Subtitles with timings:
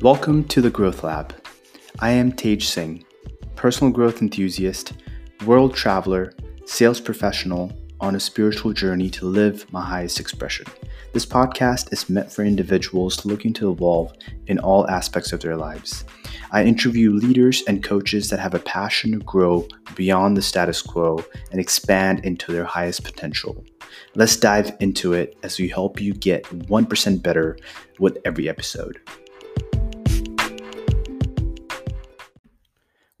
[0.00, 1.34] Welcome to the Growth Lab.
[1.98, 3.04] I am Tej Singh,
[3.56, 4.92] personal growth enthusiast,
[5.44, 6.34] world traveler,
[6.66, 10.66] sales professional on a spiritual journey to live my highest expression.
[11.12, 14.12] This podcast is meant for individuals looking to evolve
[14.46, 16.04] in all aspects of their lives.
[16.52, 21.24] I interview leaders and coaches that have a passion to grow beyond the status quo
[21.50, 23.64] and expand into their highest potential.
[24.14, 27.58] Let's dive into it as we help you get 1% better
[27.98, 29.00] with every episode.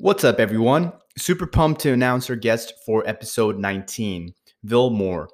[0.00, 0.92] What's up, everyone?
[1.16, 5.28] Super pumped to announce our guest for episode 19, Will Moore.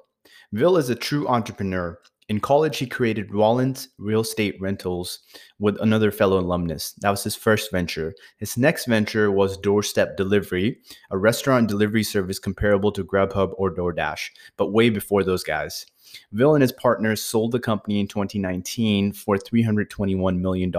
[0.51, 1.99] Will is a true entrepreneur.
[2.29, 5.19] In college, he created Rollins Real Estate Rentals
[5.59, 6.93] with another fellow alumnus.
[7.01, 8.15] That was his first venture.
[8.39, 10.79] His next venture was Doorstep Delivery,
[11.11, 15.85] a restaurant delivery service comparable to Grubhub or DoorDash, but way before those guys.
[16.31, 20.71] Vil and his partners sold the company in 2019 for $321 million.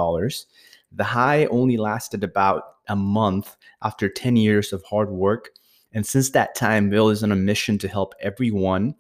[0.93, 5.51] The high only lasted about a month after 10 years of hard work.
[5.93, 8.95] And since that time, Will is on a mission to help everyone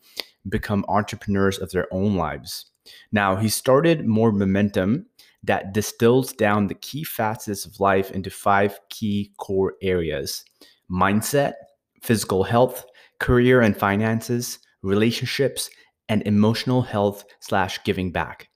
[0.48, 2.66] become entrepreneurs of their own lives.
[3.12, 5.06] Now, he started Moore Momentum
[5.42, 10.44] that distills down the key facets of life into five key core areas
[10.90, 11.54] mindset,
[12.02, 12.84] physical health,
[13.18, 15.68] career and finances, relationships,
[16.08, 18.48] and emotional health slash giving back.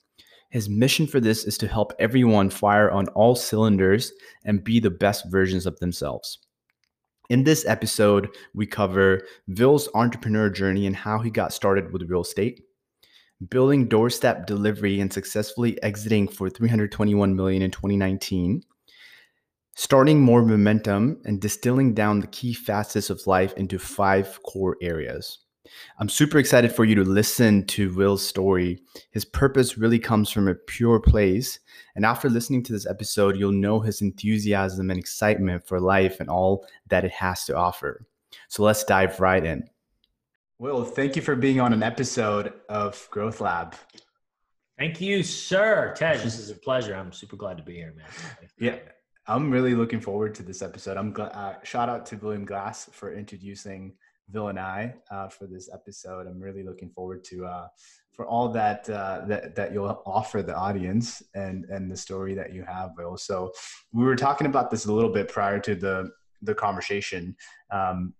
[0.51, 4.13] His mission for this is to help everyone fire on all cylinders
[4.45, 6.39] and be the best versions of themselves.
[7.29, 12.23] In this episode, we cover Will's entrepreneur journey and how he got started with real
[12.23, 12.65] estate,
[13.49, 18.65] building doorstep delivery and successfully exiting for 321 million in 2019,
[19.77, 25.39] starting moore momentum and distilling down the key facets of life into five core areas.
[25.99, 28.81] I'm super excited for you to listen to Will's story.
[29.11, 31.59] His purpose really comes from a pure place.
[31.97, 36.29] And after listening to this episode, you'll know his enthusiasm and excitement for life and
[36.29, 38.07] all that it has to offer.
[38.49, 39.69] So let's dive right in.
[40.59, 43.75] Will, thank you for being on an episode of Growth Lab.
[44.79, 45.95] Thank you, sir.
[45.97, 46.95] Ted, this is a pleasure.
[46.95, 48.07] I'm super glad to be here, man.
[48.59, 48.79] Yeah.
[49.27, 50.97] I'm really looking forward to this episode.
[50.97, 53.93] I'm glad, uh, shout out to William Glass for introducing
[54.33, 56.27] Will and I uh, for this episode.
[56.27, 57.69] I'm really looking forward to uh,
[58.13, 62.53] for all that uh, that that you'll offer the audience and and the story that
[62.53, 63.17] you have, Will.
[63.17, 63.53] So
[63.93, 66.11] we were talking about this a little bit prior to the
[66.43, 67.37] the conversation.
[67.71, 68.15] Um,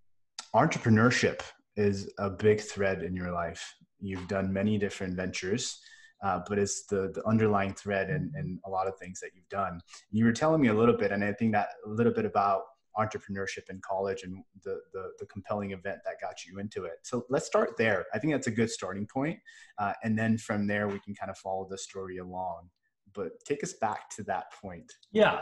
[0.55, 1.41] entrepreneurship
[1.75, 3.75] is a big thread in your life.
[3.99, 5.79] You've done many different ventures.
[6.23, 9.49] Uh, but it's the, the underlying thread and, and a lot of things that you've
[9.49, 9.81] done.
[10.11, 12.61] You were telling me a little bit, and I think that a little bit about
[12.97, 16.99] entrepreneurship in college and the, the, the compelling event that got you into it.
[17.03, 18.05] So let's start there.
[18.13, 19.39] I think that's a good starting point.
[19.77, 22.69] Uh, and then from there, we can kind of follow the story along.
[23.13, 24.91] But take us back to that point.
[25.11, 25.41] Yeah,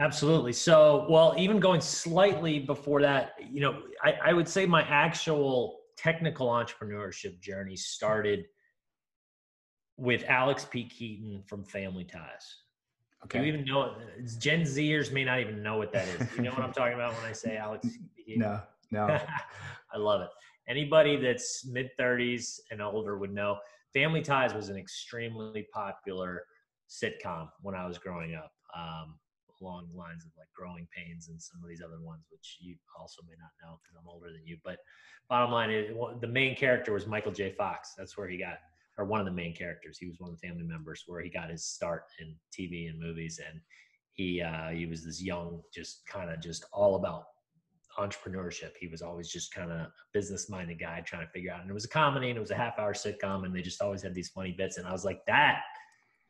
[0.00, 0.52] absolutely.
[0.52, 5.80] So, well, even going slightly before that, you know, I, I would say my actual
[5.96, 8.46] technical entrepreneurship journey started
[9.96, 10.88] with Alex P.
[10.88, 12.63] Keaton from Family Ties.
[13.24, 13.38] Okay.
[13.38, 14.30] Do you even know it?
[14.38, 16.36] Gen Zers may not even know what that is.
[16.36, 17.88] You know what I'm talking about when I say Alex?
[18.36, 19.18] no, no.
[19.94, 20.28] I love it.
[20.68, 23.58] Anybody that's mid 30s and older would know
[23.92, 26.42] Family Ties was an extremely popular
[26.88, 29.14] sitcom when I was growing up, um,
[29.60, 32.74] along the lines of like Growing Pains and some of these other ones, which you
[32.98, 34.58] also may not know because I'm older than you.
[34.64, 34.78] But
[35.28, 37.52] bottom line is, the main character was Michael J.
[37.52, 37.94] Fox.
[37.96, 38.58] That's where he got
[38.98, 39.98] or one of the main characters.
[39.98, 43.00] He was one of the family members where he got his start in TV and
[43.00, 43.60] movies, and
[44.12, 47.24] he uh, he was this young, just kind of just all about
[47.98, 48.72] entrepreneurship.
[48.78, 51.60] He was always just kind of a business minded guy trying to figure out.
[51.60, 53.82] And it was a comedy and it was a half hour sitcom, and they just
[53.82, 54.78] always had these funny bits.
[54.78, 55.60] And I was like, that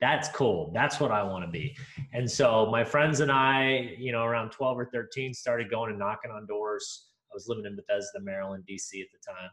[0.01, 0.71] that's cool.
[0.75, 1.77] That's what I want to be.
[2.13, 5.99] And so my friends and I, you know, around 12 or 13, started going and
[5.99, 7.07] knocking on doors.
[7.33, 9.51] I was living in Bethesda, Maryland, DC at the time.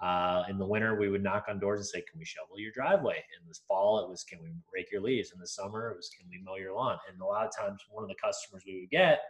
[0.00, 2.72] Uh, in the winter, we would knock on doors and say, "Can we shovel your
[2.72, 5.96] driveway?" In the fall, it was, "Can we rake your leaves?" In the summer, it
[5.96, 8.62] was, "Can we mow your lawn?" And a lot of times, one of the customers
[8.66, 9.20] we would get,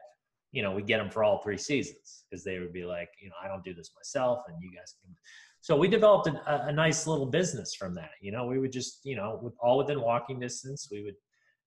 [0.53, 3.29] you know, we get them for all three seasons because they would be like, you
[3.29, 5.15] know, I don't do this myself, and you guys can.
[5.61, 8.12] So we developed a, a nice little business from that.
[8.21, 11.17] You know, we would just, you know, with, all within walking distance, we would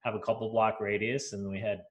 [0.00, 1.82] have a couple block radius, and we had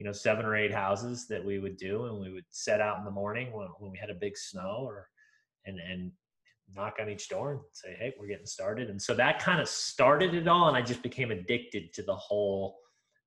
[0.00, 2.98] you know seven or eight houses that we would do and we would set out
[2.98, 5.08] in the morning when, when we had a big snow or
[5.66, 6.10] and and
[6.74, 9.68] knock on each door and say, "Hey, we're getting started." And so that kind of
[9.68, 12.78] started it all, and I just became addicted to the whole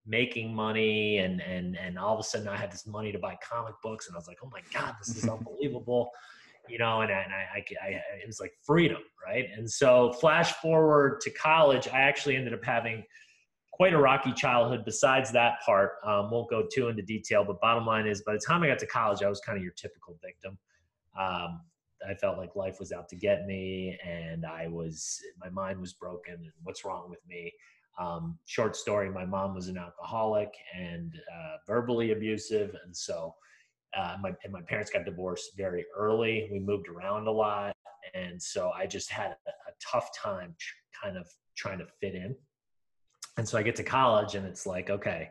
[0.05, 3.37] making money and and and all of a sudden I had this money to buy
[3.47, 6.11] comic books, and I was like, "Oh my god, this is unbelievable."
[6.69, 7.89] You know, and, I, and I, I, I,
[8.21, 9.47] it was like freedom, right?
[9.53, 13.03] And so, flash forward to college, I actually ended up having
[13.73, 14.83] quite a rocky childhood.
[14.85, 17.43] Besides that part, um, won't go too into detail.
[17.43, 19.63] But bottom line is, by the time I got to college, I was kind of
[19.63, 20.57] your typical victim.
[21.19, 21.61] Um,
[22.09, 25.93] I felt like life was out to get me, and I was my mind was
[25.93, 26.35] broken.
[26.35, 27.51] And what's wrong with me?
[27.99, 33.35] Um, short story: My mom was an alcoholic and uh, verbally abusive, and so
[33.97, 36.49] uh, my and my parents got divorced very early.
[36.51, 37.75] We moved around a lot,
[38.13, 40.55] and so I just had a, a tough time,
[41.01, 42.35] kind of trying to fit in
[43.37, 45.29] and so I get to college and it's like, okay,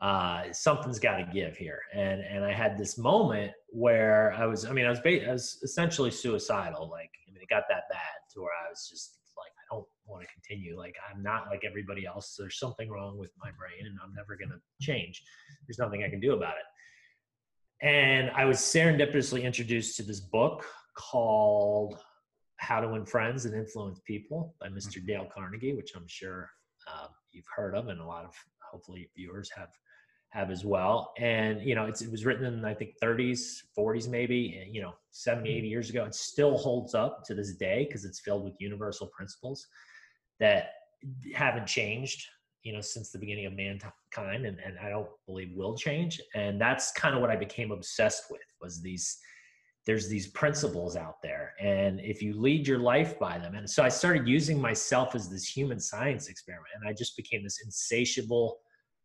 [0.00, 1.80] uh, something's got to give here.
[1.92, 5.32] And and I had this moment where I was, I mean, I was, ba- I
[5.32, 6.88] was essentially suicidal.
[6.88, 9.86] Like, I mean, it got that bad to where I was just like, I don't
[10.06, 10.78] want to continue.
[10.78, 12.36] Like, I'm not like everybody else.
[12.38, 15.22] There's something wrong with my brain, and I'm never gonna change.
[15.66, 17.84] There's nothing I can do about it.
[17.84, 20.64] And I was serendipitously introduced to this book
[20.96, 21.98] called
[22.56, 25.04] How to Win Friends and Influence People by Mr.
[25.04, 26.50] Dale Carnegie, which I'm sure
[26.92, 28.34] um, you've heard of, and a lot of
[28.70, 29.68] hopefully viewers have
[30.30, 31.12] have as well.
[31.18, 34.94] And you know, it was written in I think 30s, 40s, maybe eh, you know,
[35.10, 35.58] 70, mm-hmm.
[35.58, 36.04] 80 years ago.
[36.04, 39.66] It still holds up to this day because it's filled with universal principles
[40.40, 40.70] that
[41.34, 42.26] haven't changed
[42.62, 46.60] you know since the beginning of mankind and, and i don't believe will change and
[46.60, 49.18] that's kind of what i became obsessed with was these
[49.86, 53.82] there's these principles out there and if you lead your life by them and so
[53.82, 58.58] i started using myself as this human science experiment and i just became this insatiable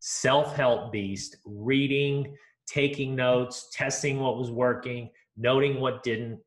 [0.06, 2.36] self-help beast reading
[2.68, 6.38] taking notes testing what was working noting what didn't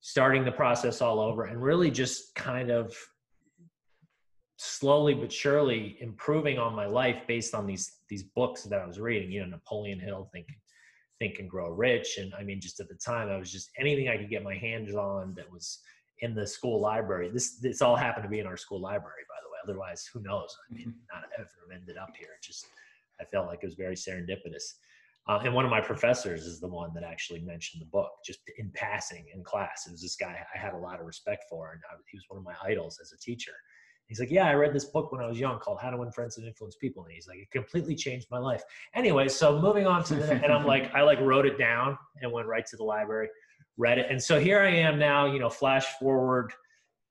[0.00, 2.94] starting the process all over and really just kind of
[4.58, 9.00] slowly but surely improving on my life based on these these books that i was
[9.00, 10.56] reading you know napoleon hill thinking
[11.18, 12.18] Think and Grow Rich.
[12.18, 14.54] And I mean, just at the time, I was just anything I could get my
[14.54, 15.80] hands on that was
[16.20, 17.30] in the school library.
[17.32, 19.58] This this all happened to be in our school library, by the way.
[19.64, 20.54] Otherwise, who knows?
[20.70, 21.14] I mean, mm-hmm.
[21.14, 22.28] not ever ended up here.
[22.42, 22.66] Just
[23.20, 24.64] I felt like it was very serendipitous.
[25.28, 28.38] Uh, and one of my professors is the one that actually mentioned the book just
[28.58, 29.84] in passing in class.
[29.86, 32.24] It was this guy I had a lot of respect for, and I, he was
[32.28, 33.52] one of my idols as a teacher.
[34.06, 36.12] He's like, yeah, I read this book when I was young called How to Win
[36.12, 37.02] Friends and Influence People.
[37.02, 38.62] And he's like, it completely changed my life.
[38.94, 42.30] Anyway, so moving on to the, and I'm like, I like wrote it down and
[42.30, 43.28] went right to the library,
[43.76, 44.06] read it.
[44.08, 46.52] And so here I am now, you know, flash forward,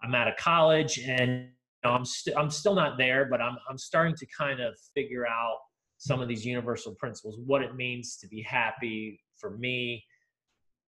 [0.01, 1.49] I'm out of college and you
[1.83, 5.27] know, I'm, st- I'm still not there, but I'm, I'm starting to kind of figure
[5.27, 5.57] out
[5.97, 10.03] some of these universal principles, what it means to be happy for me,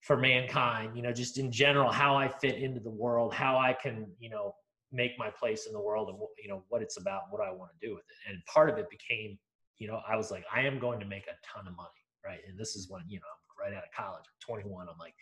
[0.02, 3.74] for mankind, you know, just in general, how I fit into the world, how I
[3.74, 4.54] can, you know,
[4.92, 7.72] make my place in the world and you know what it's about what i want
[7.72, 8.30] to do with it.
[8.30, 9.38] And part of it became
[9.78, 11.90] you know i was like i am going to make a ton of money
[12.24, 12.40] right?
[12.48, 15.14] And this is when you know i'm right out of college i'm 21 i'm like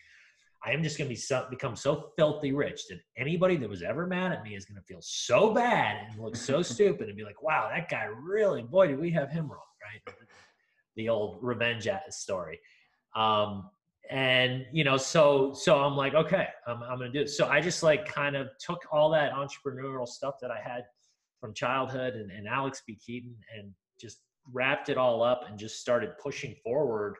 [0.64, 3.82] i am just going to be so, become so filthy rich that anybody that was
[3.82, 7.16] ever mad at me is going to feel so bad and look so stupid and
[7.16, 9.60] be like wow that guy really boy did we have him wrong
[9.92, 10.14] right
[10.96, 12.60] the old revenge story.
[13.16, 13.70] Um,
[14.10, 17.30] and you know so so i'm like okay i'm, I'm gonna do it.
[17.30, 20.82] So i just like kind of took all that entrepreneurial stuff that i had
[21.40, 22.96] from childhood and, and alex P.
[22.96, 24.18] Keaton and just
[24.52, 27.16] wrapped it all up and just started pushing forward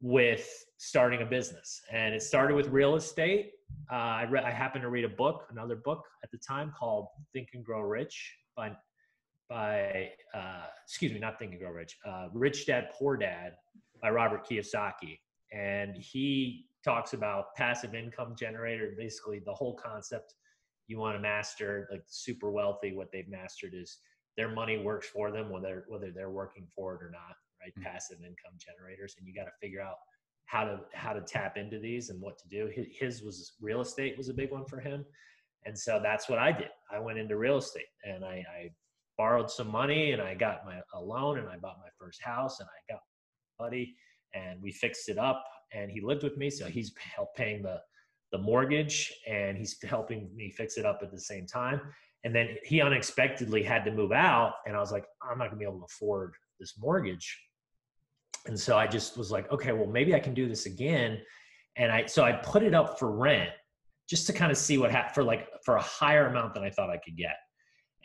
[0.00, 1.80] with starting a business.
[1.90, 3.52] And it started with real estate.
[3.90, 7.08] Uh, I, re- I happened to read a book another book at the time called
[7.32, 8.70] think and grow rich by
[9.48, 13.52] by uh, excuse me not think and grow rich uh, rich dad poor dad
[14.02, 15.18] by robert kiyosaki.
[15.52, 20.34] And he talks about passive income generator basically the whole concept
[20.88, 23.98] you want to master like super wealthy what they've mastered is
[24.36, 27.72] their money works for them whether whether they're working for it or not right?
[27.74, 27.92] Mm-hmm.
[27.92, 29.96] passive income generators and you got to figure out
[30.46, 32.70] how to how to tap into these and what to do.
[32.90, 35.04] His was real estate was a big one for him.
[35.64, 36.68] And so that's what i did.
[36.92, 38.70] I went into real estate and i, I
[39.16, 42.60] borrowed some money and i got my a loan and i bought my first house
[42.60, 43.00] and i got
[43.58, 43.94] buddy
[44.34, 47.80] and we fixed it up and he lived with me so he's helped paying the
[48.32, 51.80] the mortgage and he's helping me fix it up at the same time.
[52.24, 55.52] And then he unexpectedly had to move out and i was like i'm not going
[55.52, 57.40] to be able to afford this mortgage.
[58.46, 61.18] And so i just was like okay well maybe i can do this again.
[61.76, 63.50] And i so i put it up for rent
[64.08, 66.70] just to kind of see what happened for like for a higher amount than i
[66.70, 67.36] thought i could get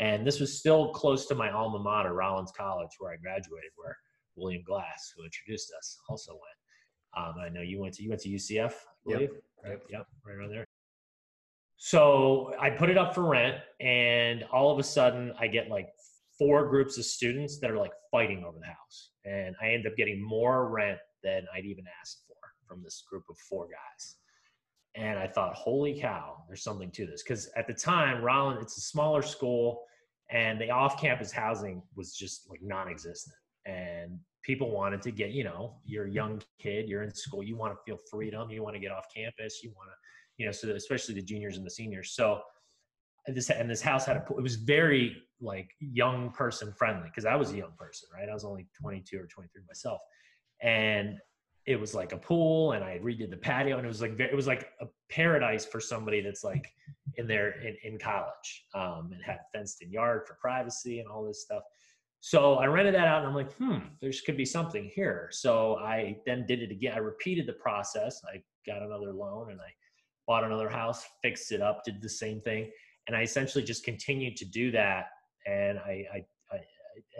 [0.01, 3.95] and this was still close to my alma mater rollins college where i graduated where
[4.35, 7.27] William Glass, who introduced us, also went.
[7.27, 9.19] Um, I know you went to you went to UCF, I believe.
[9.21, 9.31] Yep.
[9.63, 10.65] Right, yep, right around there.
[11.77, 15.89] So I put it up for rent, and all of a sudden I get like
[16.37, 19.95] four groups of students that are like fighting over the house, and I end up
[19.97, 22.35] getting more rent than I'd even asked for
[22.67, 24.15] from this group of four guys.
[24.95, 27.23] And I thought, holy cow, there's something to this.
[27.23, 29.83] Because at the time, Rollins, it's a smaller school
[30.31, 33.35] and the off-campus housing was just like non-existent.
[33.65, 37.55] And people wanted to get you know you're a young kid you're in school you
[37.55, 39.93] want to feel freedom you want to get off campus you want to
[40.37, 42.13] you know so especially the juniors and the seniors.
[42.13, 42.41] So
[43.27, 47.35] this and this house had a it was very like young person friendly because i
[47.35, 48.27] was a young person right?
[48.27, 49.99] I was only 22 or 23 myself.
[50.61, 51.19] And
[51.67, 54.35] it was like a pool and i redid the patio and it was like it
[54.35, 56.73] was like a paradise for somebody that's like
[57.17, 61.25] in there in, in college um, and had fenced in yard for privacy and all
[61.25, 61.63] this stuff
[62.19, 65.77] so i rented that out and i'm like hmm there could be something here so
[65.77, 69.71] i then did it again i repeated the process i got another loan and i
[70.27, 72.69] bought another house fixed it up did the same thing
[73.07, 75.07] and I essentially just continued to do that.
[75.45, 76.59] And I, I, I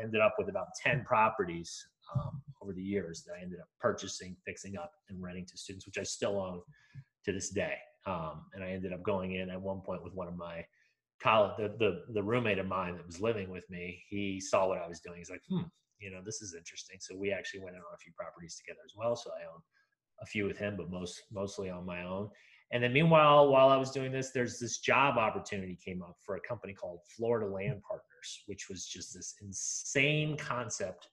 [0.01, 4.35] ended up with about 10 properties um, over the years that I ended up purchasing,
[4.45, 6.61] fixing up, and renting to students, which I still own
[7.25, 7.73] to this day.
[8.05, 10.65] Um, and I ended up going in at one point with one of my
[11.21, 14.03] college, the, the, the roommate of mine that was living with me.
[14.09, 15.19] He saw what I was doing.
[15.19, 15.61] He's like, hmm,
[15.99, 16.97] you know, this is interesting.
[16.99, 19.15] So we actually went in on a few properties together as well.
[19.15, 19.61] So I own
[20.21, 22.29] a few with him, but most mostly on my own.
[22.73, 26.37] And then meanwhile, while I was doing this, there's this job opportunity came up for
[26.37, 31.09] a company called Florida Land Partners, which was just this insane concept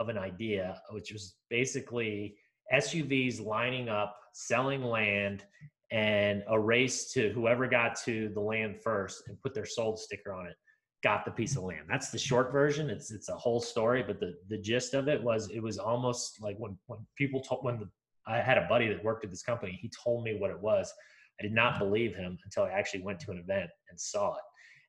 [0.00, 2.36] of an idea, which was basically
[2.74, 5.44] SUVs lining up, selling land,
[5.92, 10.32] and a race to whoever got to the land first and put their sold sticker
[10.32, 10.56] on it
[11.02, 11.86] got the piece of land.
[11.88, 12.90] That's the short version.
[12.90, 16.42] It's it's a whole story, but the the gist of it was it was almost
[16.42, 17.88] like when when people told when the
[18.26, 19.78] I had a buddy that worked at this company.
[19.80, 20.92] He told me what it was.
[21.38, 24.42] I did not believe him until I actually went to an event and saw it.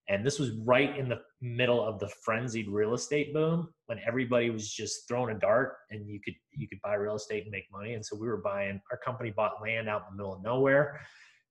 [0.09, 4.49] And this was right in the middle of the frenzied real estate boom when everybody
[4.49, 7.65] was just throwing a dart and you could you could buy real estate and make
[7.71, 7.93] money.
[7.93, 11.01] And so we were buying our company bought land out in the middle of nowhere.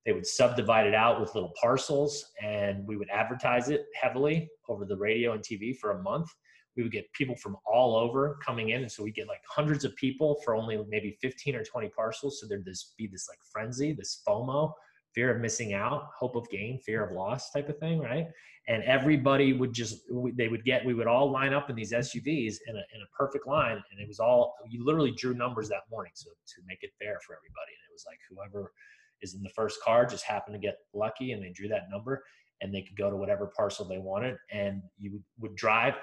[0.07, 4.85] They would subdivide it out with little parcels and we would advertise it heavily over
[4.85, 6.29] the radio and TV for a month
[6.77, 9.85] we would get people from all over coming in and so we get like hundreds
[9.85, 13.39] of people for only maybe 15 or 20 parcels so there'd this be this like
[13.51, 14.73] frenzy this fomo
[15.17, 18.29] fear of missing out hope of gain fear of loss type of thing right
[18.69, 20.03] and everybody would just
[20.35, 23.17] they would get we would all line up in these suvs in a, in a
[23.19, 26.79] perfect line and it was all you literally drew numbers that morning so to make
[26.83, 28.71] it fair for everybody and it was like whoever
[29.23, 32.23] is in the first car just happened to get lucky and they drew that number
[32.61, 34.37] and they could go to whatever parcel they wanted.
[34.51, 35.95] And you would drive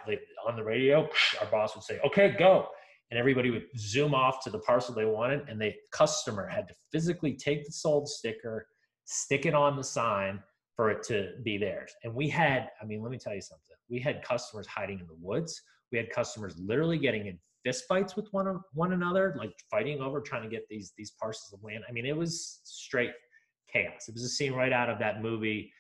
[0.47, 1.09] on the radio.
[1.41, 2.69] Our boss would say, "Okay, go,"
[3.11, 5.47] and everybody would zoom off to the parcel they wanted.
[5.49, 8.67] And the customer had to physically take the sold sticker,
[9.05, 10.41] stick it on the sign
[10.75, 11.93] for it to be theirs.
[12.03, 13.75] And we had, I mean, let me tell you something.
[13.89, 15.61] We had customers hiding in the woods.
[15.91, 20.43] We had customers literally getting in fistfights with one one another, like fighting over trying
[20.43, 21.83] to get these these parcels of land.
[21.87, 23.11] I mean, it was straight
[23.71, 24.07] chaos.
[24.07, 25.71] It was a scene right out of that movie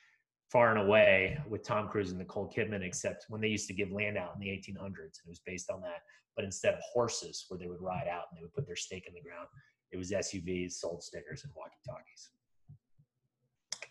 [0.51, 3.91] far and away with Tom Cruise and Nicole Kidman, except when they used to give
[3.91, 6.03] land out in the 1800s, and it was based on that.
[6.35, 9.05] But instead of horses, where they would ride out and they would put their stake
[9.07, 9.47] in the ground,
[9.91, 12.29] it was SUVs, sold stickers, and walkie talkies.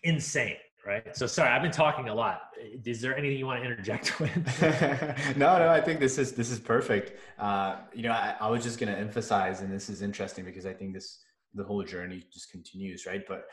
[0.03, 1.15] Insane, right?
[1.15, 2.41] So sorry, I've been talking a lot.
[2.85, 4.61] Is there anything you want to interject with?
[5.37, 7.17] no, no, I think this is this is perfect.
[7.39, 10.65] Uh, you know, I, I was just going to emphasize, and this is interesting because
[10.65, 13.23] I think this the whole journey just continues, right?
[13.27, 13.45] But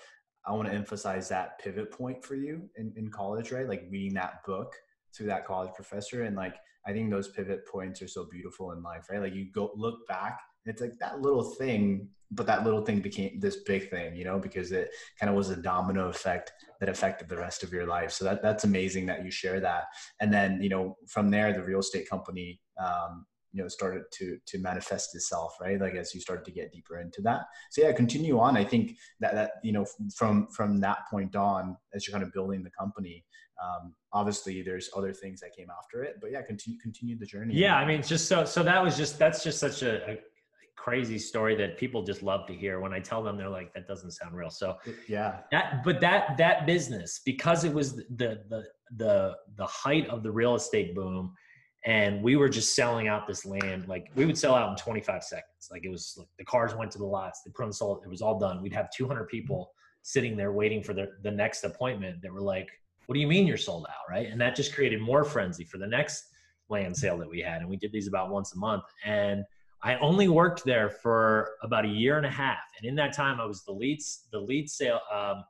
[0.46, 3.68] I want to emphasize that pivot point for you in, in college, right?
[3.68, 4.74] Like reading that book
[5.14, 6.22] to that college professor.
[6.22, 9.20] And like, I think those pivot points are so beautiful in life, right?
[9.20, 13.40] Like you go look back, it's like that little thing, but that little thing became
[13.40, 17.28] this big thing, you know, because it kind of was a domino effect that affected
[17.28, 18.12] the rest of your life.
[18.12, 19.84] So that that's amazing that you share that.
[20.20, 24.38] And then, you know, from there, the real estate company, um, you know started to
[24.46, 27.92] to manifest itself right like as you started to get deeper into that so yeah
[27.92, 32.12] continue on i think that that you know from from that point on as you're
[32.12, 33.24] kind of building the company
[33.62, 37.54] um, obviously there's other things that came after it but yeah continue continue the journey
[37.54, 40.18] yeah i mean just so so that was just that's just such a, a
[40.82, 42.80] crazy story that people just love to hear.
[42.80, 44.50] When i tell them they're like that doesn't sound real.
[44.50, 45.40] So yeah.
[45.50, 48.64] that but that that business because it was the the
[48.96, 51.34] the the height of the real estate boom
[51.84, 55.22] and we were just selling out this land like we would sell out in 25
[55.22, 55.68] seconds.
[55.70, 58.08] Like it was like the cars went to the lots they put on sold it
[58.08, 58.62] was all done.
[58.62, 59.72] We'd have 200 people
[60.02, 62.70] sitting there waiting for the, the next appointment that were like
[63.04, 64.06] what do you mean you're sold out?
[64.08, 64.28] Right?
[64.30, 66.24] And that just created more frenzy for the next
[66.70, 69.44] land sale that we had and we did these about once a month and
[69.82, 73.40] i only worked there for about a year and a half and in that time
[73.40, 73.98] i was the lead
[74.32, 75.44] the lead sale um,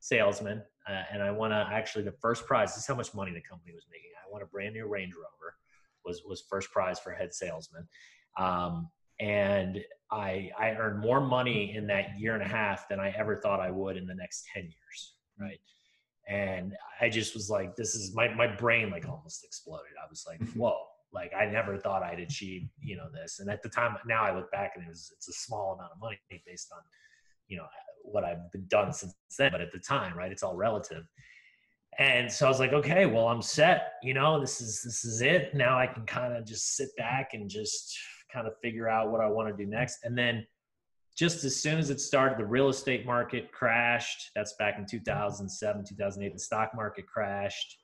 [0.00, 3.32] salesman uh, and i won a, actually the first prize this is how much money
[3.32, 5.54] the company was making i won a brand new range rover
[6.04, 7.86] was was first prize for head salesman.
[8.38, 8.90] Um,
[9.20, 13.36] and I I earned more money in that year and a half than I ever
[13.36, 15.60] thought I would in the next ten years, right?
[16.26, 19.92] and I just was like, this is my my brain like almost exploded.
[20.02, 20.78] I was like, whoa.
[21.14, 23.38] Like I never thought I'd achieve, you know, this.
[23.38, 25.92] And at the time, now I look back and it was it's a small amount
[25.92, 26.80] of money based on,
[27.48, 27.66] you know,
[28.02, 29.52] what I've been done since then.
[29.52, 31.04] But at the time, right, it's all relative.
[31.98, 33.92] And so I was like, okay, well, I'm set.
[34.02, 35.54] You know, this is this is it.
[35.54, 37.96] Now I can kind of just sit back and just
[38.32, 39.98] kind of figure out what I want to do next.
[40.02, 40.44] And then
[41.16, 44.32] just as soon as it started, the real estate market crashed.
[44.34, 46.32] That's back in 2007, 2008.
[46.32, 47.78] The stock market crashed.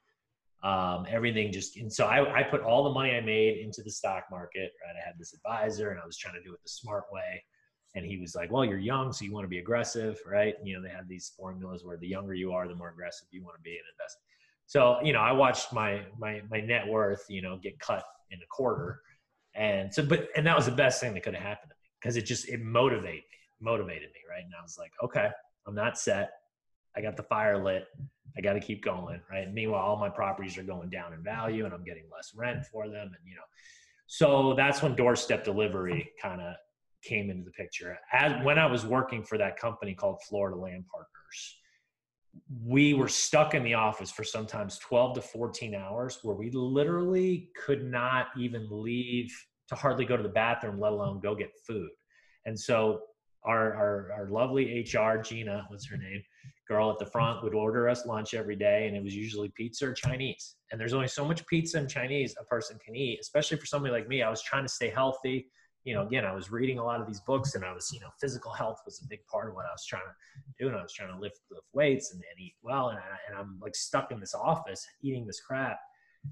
[0.63, 3.91] Um, everything just, and so I, I put all the money I made into the
[3.91, 4.95] stock market, right?
[4.95, 7.43] I had this advisor and I was trying to do it the smart way.
[7.95, 10.55] And he was like, well, you're young, so you want to be aggressive, right?
[10.63, 13.43] You know, they have these formulas where the younger you are, the more aggressive you
[13.43, 14.19] want to be and invest.
[14.67, 18.39] So, you know, I watched my, my, my net worth, you know, get cut in
[18.39, 19.01] a quarter.
[19.57, 21.91] And so, but, and that was the best thing that could have happened to me
[22.01, 24.45] because it just, it motivated me, motivated me, right?
[24.45, 25.29] And I was like, okay,
[25.67, 26.31] I'm not set.
[26.97, 27.87] I got the fire lit.
[28.37, 29.53] I got to keep going, right?
[29.53, 32.89] Meanwhile, all my properties are going down in value, and I'm getting less rent for
[32.89, 33.43] them, and you know,
[34.07, 36.55] so that's when doorstep delivery kind of
[37.03, 37.97] came into the picture.
[38.13, 41.57] As when I was working for that company called Florida Land Partners,
[42.65, 47.51] we were stuck in the office for sometimes 12 to 14 hours, where we literally
[47.65, 49.33] could not even leave
[49.69, 51.91] to hardly go to the bathroom, let alone go get food.
[52.47, 53.03] And so
[53.45, 56.23] our, our, our lovely HR, Gina, what's her name?
[56.69, 59.89] Girl at the front would order us lunch every day, and it was usually pizza
[59.89, 60.57] or Chinese.
[60.71, 63.93] And there's only so much pizza and Chinese a person can eat, especially for somebody
[63.93, 64.23] like me.
[64.23, 65.49] I was trying to stay healthy.
[65.85, 68.01] You know, again, I was reading a lot of these books, and I was, you
[68.01, 70.69] know, physical health was a big part of what I was trying to do.
[70.69, 72.91] And I was trying to lift, lift weights and, and eat well.
[72.91, 75.81] And, I, and I'm like stuck in this office eating this crap.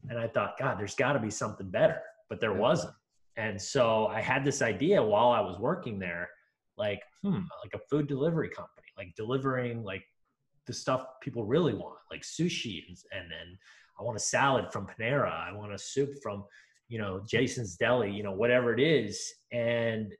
[0.09, 2.95] And I thought, God, there's got to be something better, but there wasn't.
[3.37, 6.29] And so I had this idea while I was working there
[6.77, 10.02] like hmm like a food delivery company like delivering like
[10.67, 13.59] the stuff people really want like sushi and and then
[13.99, 15.33] i want a salad from panera.
[15.33, 16.45] I want a soup from
[16.88, 19.33] you know jason's deli you know whatever it is.
[19.53, 20.12] And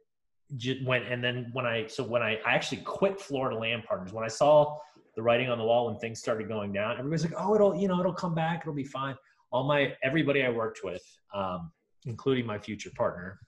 [0.57, 4.15] just went and then when i so when i, I actually quit florida land partners
[4.15, 4.79] when i saw
[5.15, 7.87] the writing on the wall when things started going down everybody's like oh it'll you
[7.87, 8.63] know it'll come back.
[8.63, 9.15] It'll be fine.
[9.51, 11.03] All my everybody i worked with
[11.35, 11.71] um,
[12.07, 13.39] including my future partner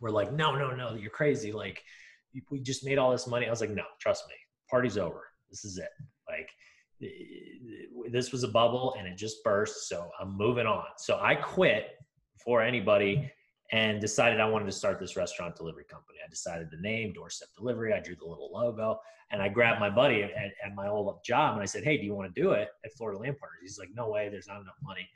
[0.00, 1.52] were like no no no you're crazy.
[1.52, 1.82] Like
[2.50, 3.46] we just made all this money.
[3.46, 4.34] I was like, no, trust me,
[4.70, 5.24] party's over.
[5.50, 5.88] This is it.
[6.28, 6.48] Like
[7.02, 9.88] eh, this was a bubble and it just burst.
[9.88, 10.84] So I'm moving on.
[10.98, 11.90] So I quit
[12.36, 13.30] before anybody
[13.72, 16.18] and decided I wanted to start this restaurant delivery company.
[16.24, 17.92] I decided the name, Doorstep Delivery.
[17.92, 18.98] I drew the little logo
[19.30, 22.04] and I grabbed my buddy at, at my old job and I said, Hey, do
[22.04, 23.60] you want to do it at Florida Land Partners?
[23.62, 25.08] He's like, No way, there's not enough money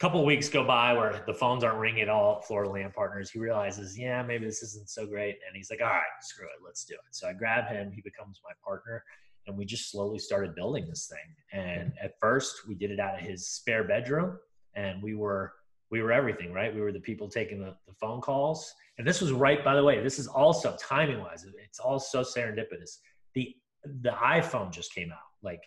[0.00, 2.92] couple of weeks go by where the phones aren't ringing at all at Florida Land
[2.94, 3.30] Partners.
[3.30, 5.36] He realizes, yeah, maybe this isn't so great.
[5.46, 7.14] And he's like, all right, screw it, let's do it.
[7.14, 9.04] So I grab him, he becomes my partner,
[9.46, 11.60] and we just slowly started building this thing.
[11.60, 14.38] And at first, we did it out of his spare bedroom,
[14.74, 15.52] and we were
[15.90, 16.74] we were everything, right?
[16.74, 18.74] We were the people taking the, the phone calls.
[18.98, 22.22] And this was right, by the way, this is also timing wise, it's all so
[22.22, 22.98] serendipitous.
[23.34, 23.54] The
[24.02, 25.60] the iPhone just came out like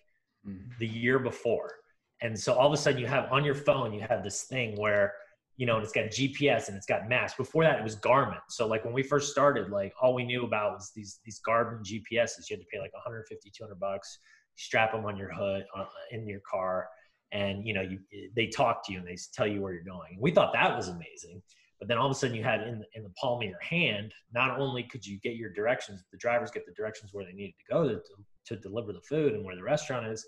[0.46, 0.70] mm-hmm.
[0.80, 1.72] the year before
[2.22, 4.76] and so all of a sudden you have on your phone, you have this thing
[4.76, 5.14] where,
[5.56, 7.34] you know, it's got GPS and it's got maps.
[7.36, 8.40] Before that, it was Garmin.
[8.50, 11.82] So like when we first started, like all we knew about was these these Garmin
[11.82, 12.50] GPSs.
[12.50, 14.20] You had to pay like 150, 200 bucks.
[14.56, 16.88] strap them on your hood uh, in your car,
[17.32, 18.00] and you know you
[18.36, 20.18] they talk to you and they tell you where you're going.
[20.20, 21.42] We thought that was amazing.
[21.80, 23.62] But then all of a sudden you had in the, in the palm of your
[23.62, 27.34] hand, not only could you get your directions, the drivers get the directions where they
[27.34, 28.02] needed to go to,
[28.46, 30.26] to deliver the food and where the restaurant is,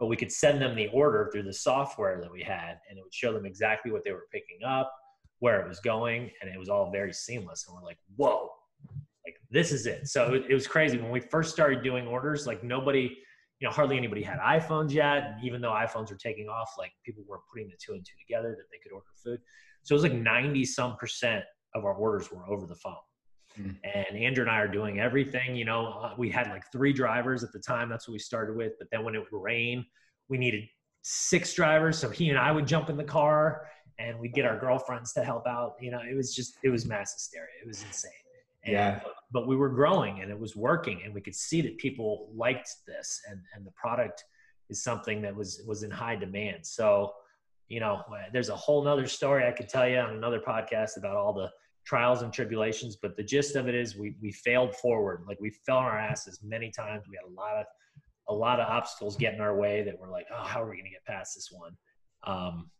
[0.00, 3.02] but we could send them the order through the software that we had and it
[3.02, 4.90] would show them exactly what they were picking up
[5.38, 7.66] where it was going and it was all very seamless.
[7.68, 8.48] And we're like whoa.
[9.26, 10.08] Like this is it.
[10.08, 10.96] So it, was crazy.
[10.96, 13.14] When we first started doing orders like nobody
[13.60, 17.22] you know hardly anybody had iphones yet even though iphones were taking off like people
[17.28, 19.38] were putting the two and two together that they could order food.
[19.82, 22.96] So it was like 90 some percent of our orders were over the phone
[23.58, 23.76] Mm.
[23.84, 25.56] And Andrew and I are doing everything.
[25.56, 27.88] You know, uh, we had like three drivers at the time.
[27.88, 28.72] That's what we started with.
[28.78, 29.84] But then when it would rain,
[30.28, 30.64] we needed
[31.02, 31.98] six drivers.
[31.98, 33.66] So he and I would jump in the car
[33.98, 35.74] and we'd get our girlfriends to help out.
[35.80, 37.48] You know, it was just, it was mass hysteria.
[37.62, 38.12] It was insane.
[38.64, 39.00] And, yeah.
[39.32, 42.70] But we were growing and it was working and we could see that people liked
[42.86, 44.24] this and, and the product
[44.68, 46.64] is something that was, was in high demand.
[46.64, 47.12] So,
[47.68, 51.16] you know, there's a whole nother story I could tell you on another podcast about
[51.16, 51.50] all the
[51.90, 55.24] trials and tribulations, but the gist of it is we we failed forward.
[55.26, 57.02] Like we fell on our asses many times.
[57.10, 57.66] We had a lot of
[58.28, 60.76] a lot of obstacles get in our way that we're like, oh, how are we
[60.76, 61.72] going to get past this one?
[62.24, 62.70] Um,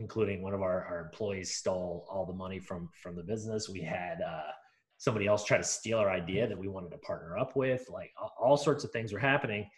[0.00, 3.68] including one of our, our employees stole all the money from from the business.
[3.68, 4.50] We had uh,
[4.98, 7.88] somebody else try to steal our idea that we wanted to partner up with.
[7.88, 9.70] Like all, all sorts of things were happening,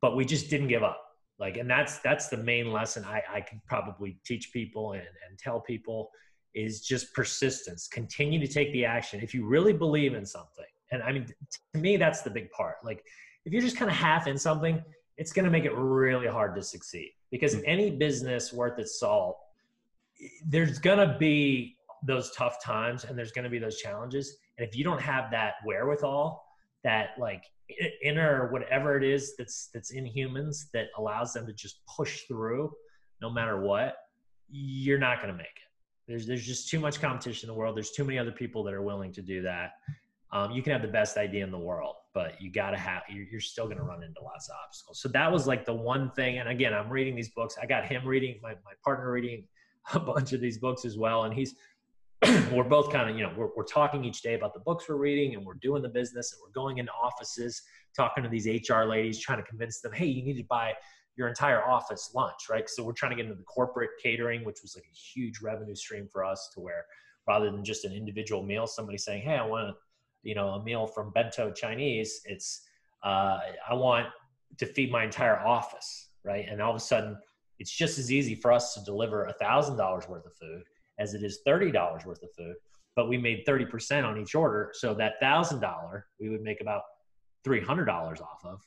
[0.00, 1.02] but we just didn't give up.
[1.40, 5.36] Like, and that's that's the main lesson I, I could probably teach people and, and
[5.36, 6.10] tell people
[6.56, 7.86] is just persistence.
[7.86, 9.20] Continue to take the action.
[9.20, 11.26] If you really believe in something, and I mean,
[11.74, 12.76] to me, that's the big part.
[12.82, 13.04] Like,
[13.44, 14.82] if you're just kind of half in something,
[15.18, 17.64] it's going to make it really hard to succeed because mm-hmm.
[17.66, 19.38] any business worth its salt,
[20.46, 24.36] there's going to be those tough times and there's going to be those challenges.
[24.58, 26.44] And if you don't have that wherewithal,
[26.84, 27.44] that like
[28.02, 32.72] inner whatever it is that's that's in humans that allows them to just push through
[33.20, 33.96] no matter what,
[34.48, 35.65] you're not going to make it.
[36.08, 37.76] There's there's just too much competition in the world.
[37.76, 39.72] There's too many other people that are willing to do that.
[40.32, 43.02] Um, you can have the best idea in the world, but you got to have
[43.08, 45.00] you're, you're still to run into lots of obstacles.
[45.00, 46.38] So that was like the one thing.
[46.38, 47.56] And again, I'm reading these books.
[47.60, 49.44] I got him reading my my partner reading
[49.94, 51.54] a bunch of these books as well, and he's
[52.52, 54.96] we're both kind of you know we're, we're talking each day about the books we're
[54.96, 57.62] reading and we're doing the business and we're going into offices
[57.94, 60.72] talking to these hr ladies trying to convince them hey you need to buy
[61.16, 64.58] your entire office lunch right so we're trying to get into the corporate catering which
[64.62, 66.84] was like a huge revenue stream for us to where
[67.26, 69.74] rather than just an individual meal somebody saying hey i want a,
[70.22, 72.62] you know a meal from bento chinese it's
[73.02, 74.06] uh, i want
[74.58, 77.16] to feed my entire office right and all of a sudden
[77.58, 80.62] it's just as easy for us to deliver a thousand dollars worth of food
[80.98, 82.54] as it is $30 worth of food,
[82.94, 84.70] but we made 30% on each order.
[84.74, 86.82] So that $1,000 we would make about
[87.46, 87.88] $300
[88.20, 88.60] off of.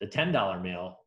[0.00, 0.98] The $10 meal,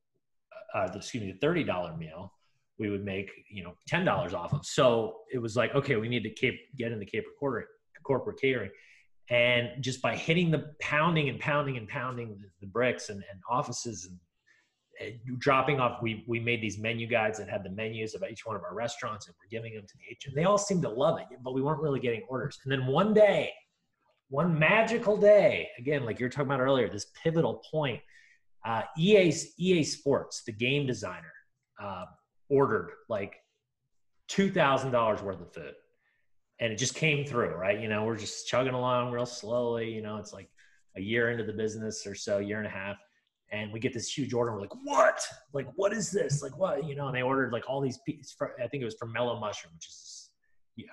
[0.73, 2.33] uh, excuse me, the $30 meal,
[2.77, 4.65] we would make, you know, $10 off of.
[4.65, 7.07] So it was like, okay, we need to keep, get in the
[7.39, 7.67] corporate,
[8.03, 8.71] corporate catering.
[9.29, 14.05] And just by hitting the pounding and pounding and pounding the, bricks and, and offices
[14.05, 14.17] and
[15.39, 18.55] dropping off we we made these menu guides that had the menus of each one
[18.55, 21.17] of our restaurants and we're giving them to the agent they all seemed to love
[21.19, 23.51] it but we weren't really getting orders and then one day
[24.29, 28.01] one magical day again like you're talking about earlier this pivotal point
[28.65, 31.33] uh, ea ea sports the game designer
[31.81, 32.05] uh,
[32.49, 33.37] ordered like
[34.29, 35.73] $2000 worth of food
[36.59, 40.01] and it just came through right you know we're just chugging along real slowly you
[40.01, 40.49] know it's like
[40.97, 42.97] a year into the business or so year and a half
[43.51, 44.53] and we get this huge order.
[44.53, 45.21] We're like, what?
[45.53, 46.43] Like, what is this?
[46.43, 46.85] Like, what?
[46.85, 48.33] You know, and they ordered like all these pieces.
[48.37, 50.29] For, I think it was from Mellow Mushroom, which is,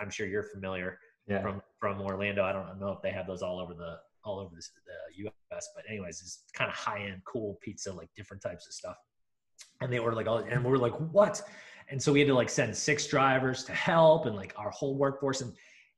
[0.01, 0.99] I'm sure you're familiar
[1.29, 1.43] yeah.
[1.43, 2.45] from from Orlando.
[2.45, 5.69] I don't know if they have those all over the all over the, the U.S.
[5.75, 8.97] But anyways, it's kind of high end, cool pizza, like different types of stuff.
[9.81, 11.41] And they ordered like all, and we are like, what?
[11.89, 14.97] And so we had to like send six drivers to help, and like our whole
[14.97, 15.53] workforce, and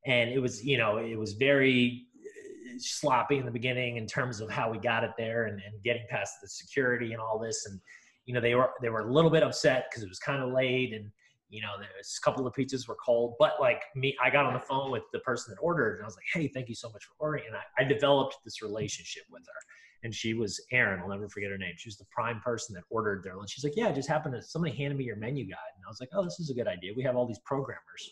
[0.06, 4.40] and it was you know it was very uh, sloppy in the beginning in terms
[4.40, 7.66] of how we got it there and, and getting past the security and all this.
[7.66, 7.80] And,
[8.26, 10.52] you know, they were, they were a little bit upset because it was kind of
[10.52, 11.10] late and,
[11.50, 14.54] you know, there's a couple of pizzas were cold, but like me, I got on
[14.54, 16.90] the phone with the person that ordered and I was like, Hey, thank you so
[16.90, 17.44] much for ordering.
[17.46, 19.60] And I, I developed this relationship with her
[20.04, 21.00] and she was Erin.
[21.00, 21.74] I'll never forget her name.
[21.76, 23.50] She was the prime person that ordered their lunch.
[23.50, 25.56] She's like, yeah, it just happened to somebody handed me your menu guide.
[25.76, 26.92] And I was like, oh, this is a good idea.
[26.96, 28.10] We have all these programmers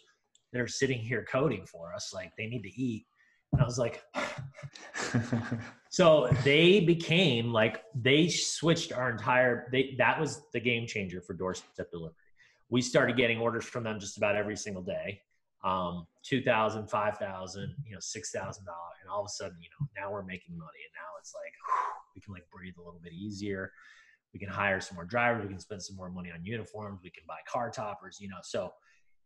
[0.53, 2.12] that are sitting here coding for us.
[2.14, 3.07] Like they need to eat.
[3.53, 4.03] And I was like,
[5.90, 11.35] so they became like, they switched our entire, they, that was the game changer for
[11.35, 12.14] doorstep delivery.
[12.68, 15.20] We started getting orders from them just about every single day.
[15.64, 18.59] Um, 2000, 5000, you know, $6,000.
[18.59, 20.81] And all of a sudden, you know, now we're making money.
[20.85, 23.72] And now it's like, whew, we can like breathe a little bit easier.
[24.33, 25.42] We can hire some more drivers.
[25.42, 27.00] We can spend some more money on uniforms.
[27.02, 28.72] We can buy car toppers, you know, so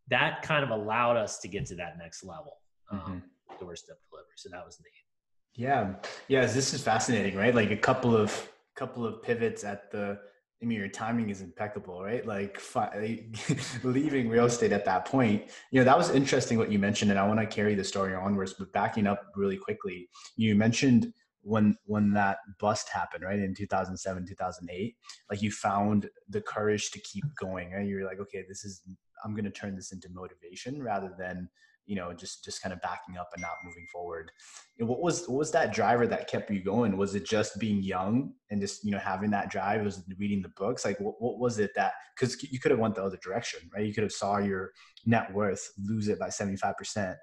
[0.08, 2.58] that kind of allowed us to get to that next level.
[2.90, 3.18] Um, mm-hmm
[3.58, 4.32] doorstep delivery.
[4.36, 5.62] So that was neat.
[5.62, 5.94] Yeah,
[6.28, 6.46] yeah.
[6.46, 7.54] This is fascinating, right?
[7.54, 10.18] Like a couple of couple of pivots at the.
[10.62, 12.24] I mean, your timing is impeccable, right?
[12.26, 12.60] Like
[13.82, 15.44] leaving real estate at that point.
[15.70, 18.14] You know, that was interesting what you mentioned, and I want to carry the story
[18.14, 18.54] onwards.
[18.58, 24.26] But backing up really quickly, you mentioned when when that bust happened right in 2007
[24.26, 24.94] 2008
[25.30, 28.82] like you found the courage to keep going right you're like okay this is
[29.24, 31.48] i'm going to turn this into motivation rather than
[31.90, 34.30] you know just just kind of backing up and not moving forward.
[34.78, 36.96] And what was what was that driver that kept you going?
[36.96, 39.82] Was it just being young and just you know having that drive?
[39.82, 40.84] Was reading the books?
[40.84, 43.84] Like what, what was it that because you could have went the other direction right?
[43.84, 44.70] You could have saw your
[45.04, 47.16] net worth lose it by 75%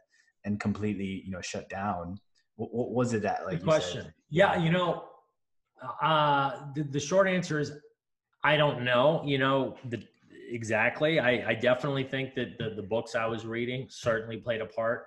[0.43, 2.17] and completely you know shut down.
[2.57, 4.13] What, what was it that like question said?
[4.29, 5.05] yeah you know
[6.01, 7.71] uh the, the short answer is
[8.43, 9.23] i don't know.
[9.25, 10.03] You know the
[10.47, 11.19] exactly.
[11.19, 15.05] I, I definitely think that the, the books I was reading certainly played a part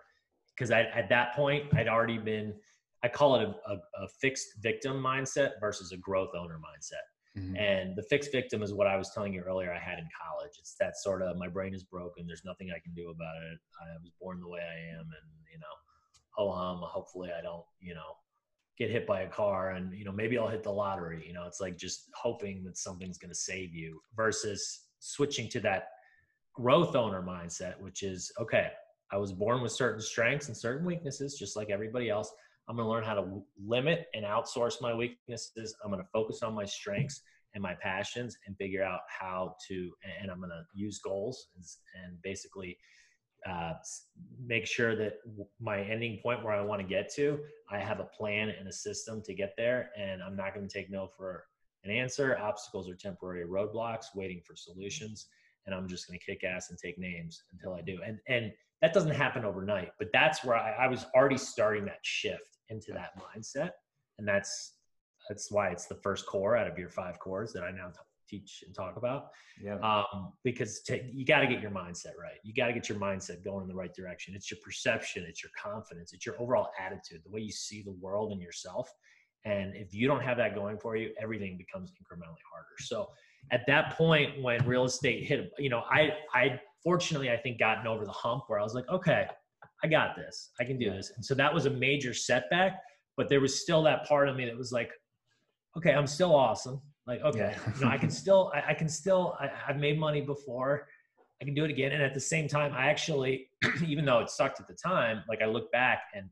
[0.55, 2.55] because I, at that point I'd already been,
[3.03, 3.75] I call it a, a,
[4.05, 7.41] a fixed victim mindset versus a growth owner mindset.
[7.41, 7.57] Mm-hmm.
[7.57, 10.53] And the fixed victim is what I was telling you earlier I had in college.
[10.59, 12.27] It's that sort of my brain is broken.
[12.27, 13.59] There's nothing I can do about it.
[13.81, 15.67] I was born the way I am and, you know,
[16.31, 18.17] ho hum, hopefully I don't, you know,
[18.81, 21.23] get hit by a car and you know maybe I'll hit the lottery.
[21.27, 25.61] You know, it's like just hoping that something's going to save you versus switching to
[25.61, 25.89] that
[26.55, 28.71] growth owner mindset, which is okay.
[29.13, 32.33] I was born with certain strengths and certain weaknesses, just like everybody else.
[32.69, 35.75] I'm going to learn how to limit and outsource my weaknesses.
[35.83, 37.23] I'm going to focus on my strengths
[37.55, 41.65] and my passions and figure out how to, and I'm going to use goals and,
[42.05, 42.79] and basically
[43.49, 43.73] uh,
[44.47, 45.15] make sure that
[45.61, 48.73] my ending point where I want to get to, I have a plan and a
[48.73, 49.91] system to get there.
[49.99, 51.45] And I'm not going to take no for
[51.85, 52.37] an answer.
[52.39, 55.27] Obstacles are temporary roadblocks waiting for solutions.
[55.67, 57.99] And I'm just going to kick ass and take names until I do.
[58.05, 61.99] And, and that doesn't happen overnight, but that's where I, I was already starting that
[62.03, 63.73] shift into that mindset.
[64.19, 64.75] And that's,
[65.29, 67.93] that's why it's the first core out of your five cores that I now
[68.29, 69.31] teach and talk about.
[69.63, 69.77] Yeah.
[69.81, 72.39] Um, because to, you got to get your mindset right.
[72.43, 74.35] You got to get your mindset going in the right direction.
[74.35, 77.93] It's your perception, it's your confidence, it's your overall attitude, the way you see the
[77.93, 78.91] world and yourself.
[79.45, 82.77] And if you don't have that going for you, everything becomes incrementally harder.
[82.79, 83.09] So
[83.51, 87.87] at that point, when real estate hit, you know, I, I fortunately, I think gotten
[87.87, 89.27] over the hump where I was like, okay,
[89.83, 91.13] I got this, I can do this.
[91.17, 92.81] And so that was a major setback,
[93.17, 94.91] but there was still that part of me that was like,
[95.77, 96.81] okay, I'm still awesome.
[97.07, 97.73] Like, okay, yeah.
[97.79, 100.87] you know, I can still, I, I can still, I, I've made money before.
[101.41, 101.93] I can do it again.
[101.93, 103.49] And at the same time, I actually,
[103.87, 106.29] even though it sucked at the time, like I look back and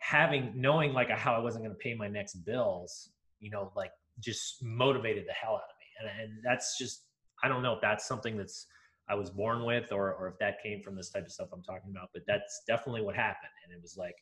[0.00, 3.92] having, knowing like how I wasn't going to pay my next bills, you know, like
[4.18, 6.10] just motivated the hell out of me.
[6.10, 7.04] And, and that's just,
[7.42, 8.66] I don't know if that's something that's
[9.08, 11.62] I was born with or, or if that came from this type of stuff I'm
[11.62, 13.50] talking about, but that's definitely what happened.
[13.64, 14.14] And it was like,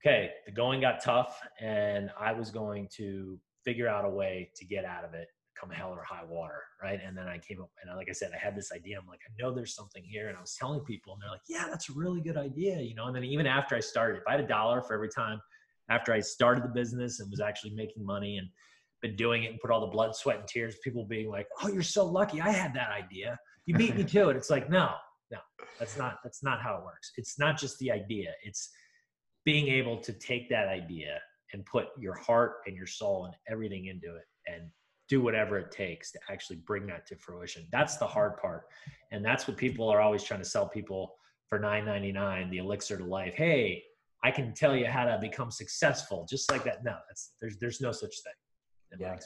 [0.00, 4.64] okay, the going got tough and I was going to figure out a way to
[4.64, 7.00] get out of it come hell or high water right?
[7.04, 8.98] And then i came up and like i said i had this idea.
[8.98, 11.42] I'm like i know there's something here and i was telling people and they're like
[11.48, 13.06] yeah that's a really good idea you know?
[13.06, 15.40] And then even after i started if i had a dollar for every time
[15.90, 18.48] after i started the business and was actually making money and
[19.04, 21.68] been doing it and put all the blood sweat and tears people being like oh
[21.68, 22.40] you're so lucky.
[22.40, 23.38] I had that idea.
[23.66, 24.36] You beat me to it.
[24.36, 24.92] It's like no
[25.30, 25.38] no
[25.78, 27.12] that's not that's not how it works.
[27.18, 28.32] It's not just the idea.
[28.42, 28.70] It's
[29.44, 31.20] being able to take that idea
[31.52, 34.70] and put your heart and your soul and everything into it and
[35.08, 37.66] do whatever it takes to actually bring that to fruition.
[37.70, 38.64] That's the hard part.
[39.12, 41.14] And that's what people are always trying to sell people
[41.48, 43.34] for 9.99 the elixir to life.
[43.34, 43.82] Hey,
[44.22, 46.82] I can tell you how to become successful just like that.
[46.82, 48.98] No, that's there's there's no such thing.
[48.98, 49.16] Yeah.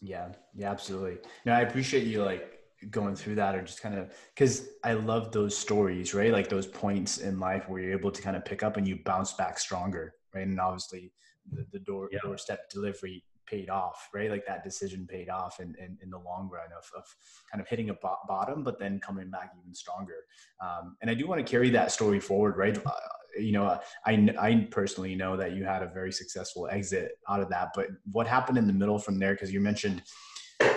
[0.00, 0.28] Yeah.
[0.54, 1.18] Yeah, absolutely.
[1.46, 2.54] No, I appreciate you like
[2.90, 6.32] going through that or just kind of because I love those stories, right?
[6.32, 8.98] Like those points in life where you're able to kind of pick up and you
[9.04, 10.46] bounce back stronger, right?
[10.46, 11.12] And obviously
[11.50, 12.18] the, the door yeah.
[12.22, 14.30] doorstep delivery paid off, right?
[14.30, 17.04] Like that decision paid off in, in, in the long run of, of
[17.50, 20.24] kind of hitting a bo- bottom, but then coming back even stronger.
[20.62, 22.76] Um, and I do want to carry that story forward, right?
[22.84, 22.90] Uh,
[23.38, 27.48] you know, I, I personally know that you had a very successful exit out of
[27.50, 29.36] that, but what happened in the middle from there?
[29.36, 30.02] Cause you mentioned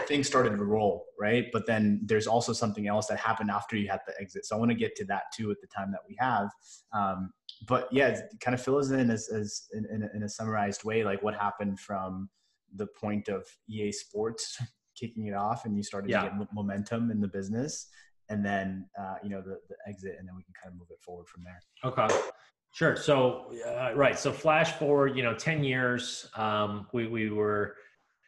[0.07, 1.45] things started to roll, right?
[1.51, 4.45] But then there's also something else that happened after you had the exit.
[4.45, 6.49] So I want to get to that too at the time that we have.
[6.93, 7.31] Um,
[7.67, 10.83] but yeah, kind of fill us in as, as in, in, a, in a summarized
[10.83, 12.29] way, like what happened from
[12.75, 14.61] the point of EA Sports
[14.99, 16.23] kicking it off, and you started yeah.
[16.23, 17.87] to get momentum in the business,
[18.29, 20.87] and then uh, you know the, the exit, and then we can kind of move
[20.89, 21.59] it forward from there.
[21.83, 22.07] Okay.
[22.73, 22.95] Sure.
[22.95, 24.17] So, uh, right.
[24.17, 26.29] So, flash forward, you know, ten years.
[26.35, 27.75] Um, we we were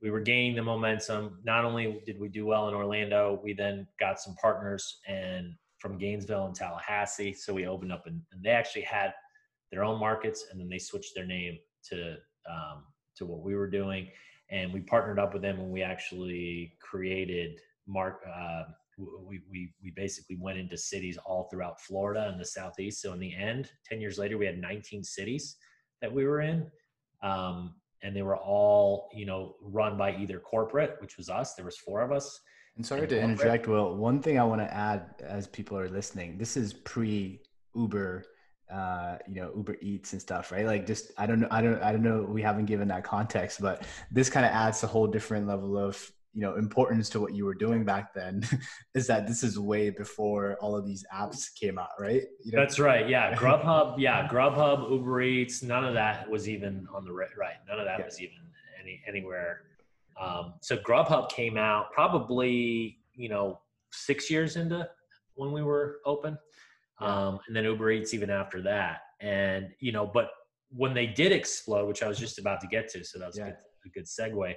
[0.01, 1.39] we were gaining the momentum.
[1.45, 5.97] Not only did we do well in Orlando, we then got some partners and from
[5.97, 7.33] Gainesville and Tallahassee.
[7.33, 9.13] So we opened up, and, and they actually had
[9.71, 11.57] their own markets, and then they switched their name
[11.89, 12.15] to
[12.49, 12.83] um,
[13.15, 14.09] to what we were doing,
[14.49, 18.21] and we partnered up with them, and we actually created mark.
[18.27, 18.63] Uh,
[18.97, 23.01] we, we we basically went into cities all throughout Florida and the southeast.
[23.01, 25.57] So in the end, ten years later, we had 19 cities
[26.01, 26.67] that we were in,
[27.21, 31.55] um, and they were all you know run by either corporate, which was us.
[31.55, 32.39] There was four of us.
[32.75, 33.39] And sorry and to corporate.
[33.39, 33.95] interject, Will.
[33.95, 37.39] One thing I want to add as people are listening, this is pre
[37.75, 38.23] Uber
[38.71, 40.65] uh, you know Uber Eats and stuff, right?
[40.65, 42.23] Like just I don't know, I don't I don't know.
[42.23, 46.11] We haven't given that context, but this kind of adds a whole different level of
[46.33, 48.43] you know importance to what you were doing back then.
[48.95, 52.23] is that this is way before all of these apps came out, right?
[52.43, 52.59] You know?
[52.59, 53.07] That's right.
[53.07, 53.95] Yeah, Grubhub.
[53.99, 55.61] yeah, Grubhub, Uber Eats.
[55.61, 57.29] None of that was even on the right.
[57.37, 57.55] Right.
[57.67, 58.05] None of that yeah.
[58.05, 58.37] was even
[58.81, 59.61] any anywhere.
[60.19, 63.59] Um, so Grubhub came out probably you know
[63.91, 64.87] six years into
[65.35, 66.37] when we were open
[67.03, 68.99] um, and then Uber Eats even after that.
[69.21, 70.29] And you know, but
[70.69, 73.37] when they did explode, which I was just about to get to, so that was
[73.37, 73.45] yeah.
[73.45, 74.55] a, good, a good segue.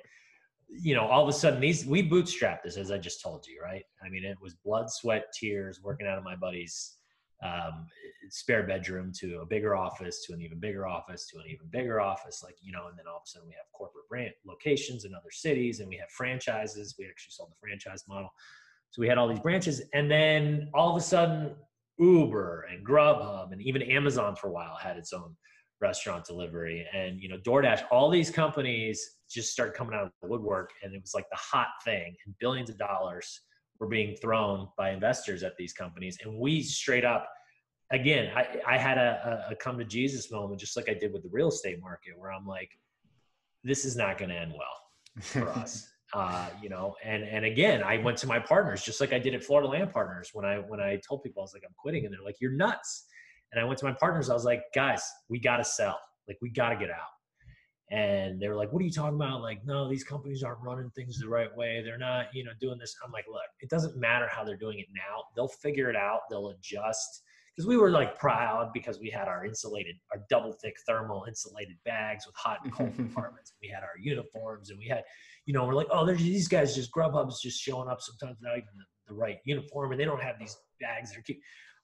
[0.69, 3.61] You know, all of a sudden these we bootstrapped this, as I just told you,
[3.63, 3.85] right?
[4.05, 6.97] I mean, it was blood, sweat, tears, working out of my buddy's
[7.43, 7.87] um,
[8.31, 12.01] spare bedroom to a bigger office to an even bigger office to an even bigger
[12.01, 15.05] office like you know and then all of a sudden we have corporate brand locations
[15.05, 18.31] in other cities and we have franchises we actually sold the franchise model
[18.91, 21.55] so we had all these branches and then all of a sudden
[21.99, 25.35] uber and grubhub and even amazon for a while had its own
[25.81, 26.87] restaurant delivery.
[26.93, 30.95] And you know DoorDash all these companies just started coming out of the woodwork and
[30.95, 33.43] it was like the hot thing and billions of dollars
[33.79, 36.19] were being thrown by investors at these companies.
[36.25, 37.29] And we straight up
[37.93, 41.23] again I, I had a, a come to Jesus moment just like I did with
[41.23, 42.71] the real estate market where I'm like
[43.63, 47.83] this is not going to end well for us uh, you know and and again
[47.83, 50.57] I went to my partners just like I did at Florida Land Partners when I
[50.57, 53.07] when I told people I was like I'm quitting and they're like you're nuts
[53.53, 54.31] and I went to my partners.
[54.31, 55.99] I was like, guys, we got to sell.
[56.29, 57.13] Like, we got to get out.
[57.91, 59.43] And they were like, what are you talking about?
[59.43, 61.83] Like, no, these companies aren't running things the right way.
[61.85, 62.97] They're not, you know, doing this.
[63.05, 65.23] I'm like, look, it doesn't matter how they're doing it now.
[65.37, 66.23] They'll figure it out.
[66.29, 67.23] They'll adjust.
[67.55, 71.77] Because we were like proud because we had our insulated, our double thick thermal insulated
[71.85, 73.55] bags with hot and cold compartments.
[73.63, 75.05] We had our uniforms and we had,
[75.47, 78.57] you know, we're like, oh, there's these guys just Grubhub's just showing up sometimes not
[78.57, 78.69] even
[79.07, 81.13] the, right uniform and they don't have these bags.
[81.13, 81.37] They're.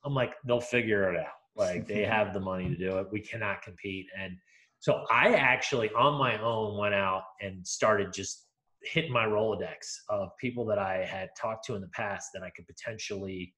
[0.05, 3.07] I'm like, they'll figure it out like they have the money to do it.
[3.12, 4.07] We cannot compete.
[4.18, 4.37] And
[4.81, 8.48] so I actually on my own went out and started just
[8.83, 9.77] hitting my Rolodex
[10.09, 13.55] of people that I had talked to in the past that I could potentially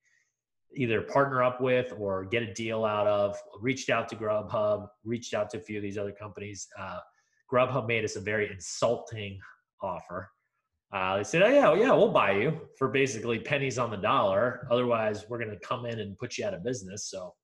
[0.77, 3.39] either partner up with or get a deal out of.
[3.61, 6.69] Reached out to Grubhub, reached out to a few of these other companies.
[6.79, 6.99] Uh,
[7.51, 9.39] Grubhub made us a very insulting
[9.85, 10.31] offer.
[10.93, 14.67] Uh, they said, "Oh yeah, yeah, we'll buy you for basically pennies on the dollar.
[14.71, 17.35] Otherwise, we're going to come in and put you out of business." So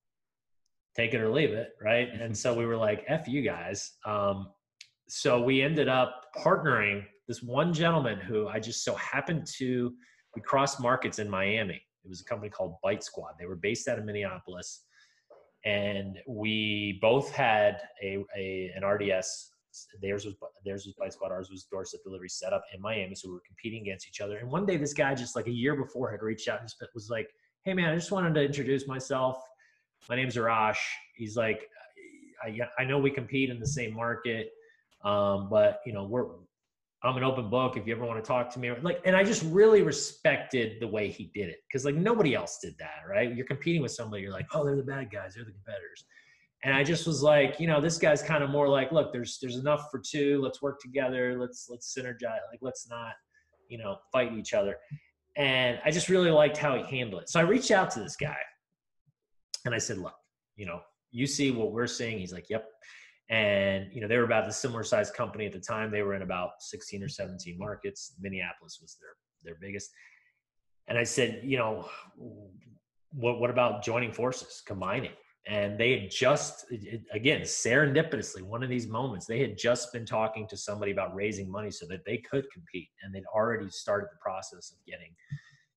[0.97, 2.09] take it or leave it, right?
[2.21, 4.49] And so we were like, "F you guys." Um,
[5.09, 9.93] so we ended up partnering this one gentleman who I just so happened to
[10.37, 11.81] we crossed markets in Miami.
[12.05, 13.35] It was a company called Bite Squad.
[13.39, 14.85] They were based out of Minneapolis,
[15.65, 19.53] and we both had a, a an RDS.
[20.03, 21.33] Theirs was theirs was Bite Squad.
[21.33, 23.15] Ours was doorstep delivery Setup in Miami.
[23.15, 24.39] So we were competing against each other.
[24.39, 27.09] And one day, this guy just like a year before had reached out and was
[27.11, 27.29] like,
[27.65, 29.37] "Hey man, I just wanted to introduce myself
[30.09, 30.79] my name's Arash.
[31.15, 31.69] He's like,
[32.43, 34.51] I, I know we compete in the same market,
[35.05, 36.27] um, but you know, we're,
[37.03, 37.77] I'm an open book.
[37.77, 40.87] If you ever want to talk to me, like, and I just really respected the
[40.87, 43.35] way he did it because like nobody else did that, right?
[43.35, 46.05] You're competing with somebody, you're like, oh, they're the bad guys, they're the competitors.
[46.63, 49.39] And I just was like, you know, this guy's kind of more like, look, there's
[49.41, 50.41] there's enough for two.
[50.43, 51.39] Let's work together.
[51.39, 52.41] Let's let's synergize.
[52.51, 53.15] Like, let's not,
[53.69, 54.77] you know, fight each other.
[55.37, 57.31] And I just really liked how he handled it.
[57.31, 58.37] So I reached out to this guy
[59.65, 60.15] and I said, look,
[60.57, 60.81] you know,
[61.13, 62.19] you see what we're seeing.
[62.19, 62.69] He's like, yep.
[63.31, 65.91] And, you know, they were about the similar size company at the time.
[65.91, 68.15] They were in about 16 or 17 markets.
[68.21, 69.11] Minneapolis was their,
[69.45, 69.91] their biggest.
[70.89, 71.89] And I said, you know,
[73.13, 75.13] what, what about joining forces, combining?
[75.47, 76.67] And they had just,
[77.13, 81.51] again, serendipitously, one of these moments, they had just been talking to somebody about raising
[81.51, 82.91] money so that they could compete.
[83.03, 85.15] And they'd already started the process of getting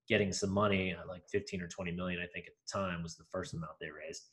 [0.08, 3.16] getting some money, uh, like 15 or 20 million, I think at the time was
[3.16, 4.30] the first amount they raised,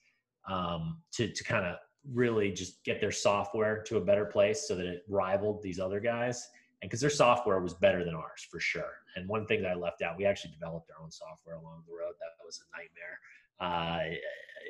[0.48, 1.76] um, to, to kind of
[2.12, 6.00] really just get their software to a better place so that it rivaled these other
[6.00, 6.48] guys.
[6.82, 8.94] And because their software was better than ours for sure.
[9.14, 11.94] And one thing that I left out, we actually developed our own software along the
[11.94, 12.14] road.
[12.18, 13.18] That was a nightmare.
[13.60, 14.16] Uh,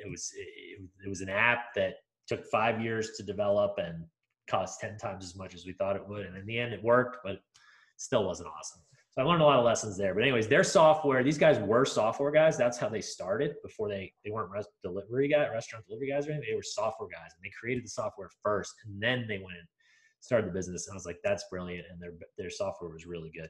[0.03, 1.95] it was it, it was an app that
[2.27, 4.05] took five years to develop and
[4.49, 6.25] cost 10 times as much as we thought it would.
[6.25, 7.39] And in the end, it worked, but
[7.97, 8.81] still wasn't awesome.
[9.11, 10.13] So I learned a lot of lessons there.
[10.13, 12.57] But anyways, their software, these guys were software guys.
[12.57, 16.49] That's how they started before they they weren't delivery guy, restaurant delivery guys or anything.
[16.49, 19.67] They were software guys, and they created the software first, and then they went and
[20.21, 20.87] started the business.
[20.87, 23.49] And I was like, that's brilliant, and their their software was really good.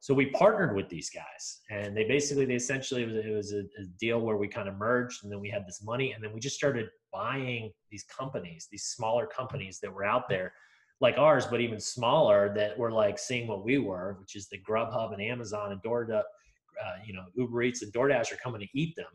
[0.00, 3.52] So we partnered with these guys, and they basically they essentially it was, it was
[3.52, 6.22] a, a deal where we kind of merged, and then we had this money, and
[6.22, 10.52] then we just started buying these companies, these smaller companies that were out there
[11.00, 14.58] like ours, but even smaller that were like seeing what we were, which is the
[14.58, 18.68] Grubhub and Amazon and DoorDash, uh, you know, Uber Eats and DoorDash are coming to
[18.74, 19.06] eat them,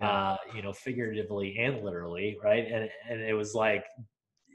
[0.00, 2.66] uh, you know, figuratively and literally, right?
[2.70, 3.84] And and it was like,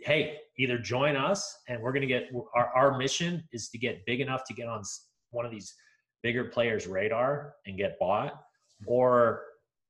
[0.03, 4.21] hey, either join us and we're gonna get our our mission is to get big
[4.21, 4.84] enough to get on
[5.32, 5.73] one of these
[6.23, 8.41] bigger players' radar and get bought,
[8.86, 9.43] or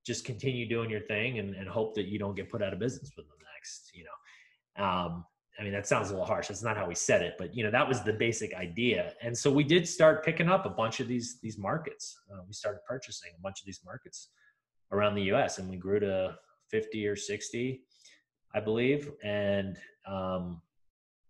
[0.05, 2.79] just continue doing your thing and, and hope that you don't get put out of
[2.79, 4.83] business within the next, you know.
[4.83, 5.25] Um,
[5.59, 6.47] I mean, that sounds a little harsh.
[6.47, 9.13] That's not how we said it, but you know, that was the basic idea.
[9.21, 12.17] And so we did start picking up a bunch of these these markets.
[12.31, 14.29] Uh, we started purchasing a bunch of these markets
[14.91, 15.57] around the U.S.
[15.57, 16.37] and we grew to
[16.69, 17.81] 50 or 60,
[18.55, 19.11] I believe.
[19.23, 19.77] And
[20.07, 20.61] um,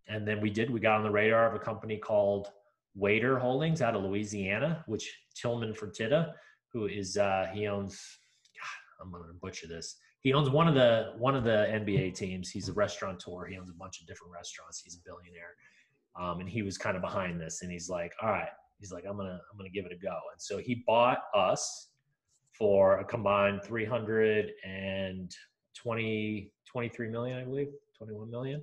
[0.08, 0.70] and then we did.
[0.70, 2.50] We got on the radar of a company called
[2.98, 6.34] Waitr Holdings out of Louisiana, which Tillman Fertitta,
[6.72, 8.00] who is uh, he owns.
[8.56, 9.98] God, I'm gonna butcher this.
[10.22, 12.50] he owns one of the one of the NBA teams.
[12.50, 13.46] He's a restaurateur.
[13.48, 14.82] He owns a bunch of different restaurants.
[14.84, 15.56] He's a billionaire,
[16.20, 17.62] um, and he was kind of behind this.
[17.62, 20.18] And he's like, "All right," he's like, "I'm gonna I'm gonna give it a go."
[20.32, 21.90] And so he bought us
[22.52, 28.62] for a combined 320 23 million, I believe, 21 million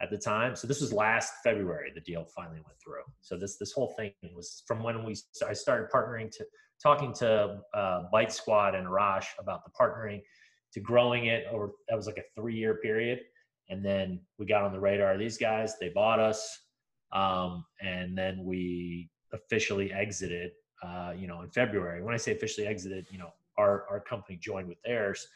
[0.00, 0.54] at the time.
[0.54, 1.90] So this was last February.
[1.94, 3.02] The deal finally went through.
[3.20, 5.16] So this this whole thing was from when we
[5.46, 6.44] I started partnering to
[6.82, 10.20] talking to uh, Bite Squad and Arash about the partnering
[10.74, 13.20] to growing it over that was like a three year period,
[13.70, 15.78] and then we got on the radar of these guys.
[15.78, 16.58] They bought us,
[17.12, 20.52] um, and then we officially exited.
[20.82, 22.02] Uh, you know, in February.
[22.02, 25.26] When I say officially exited, you know, our our company joined with theirs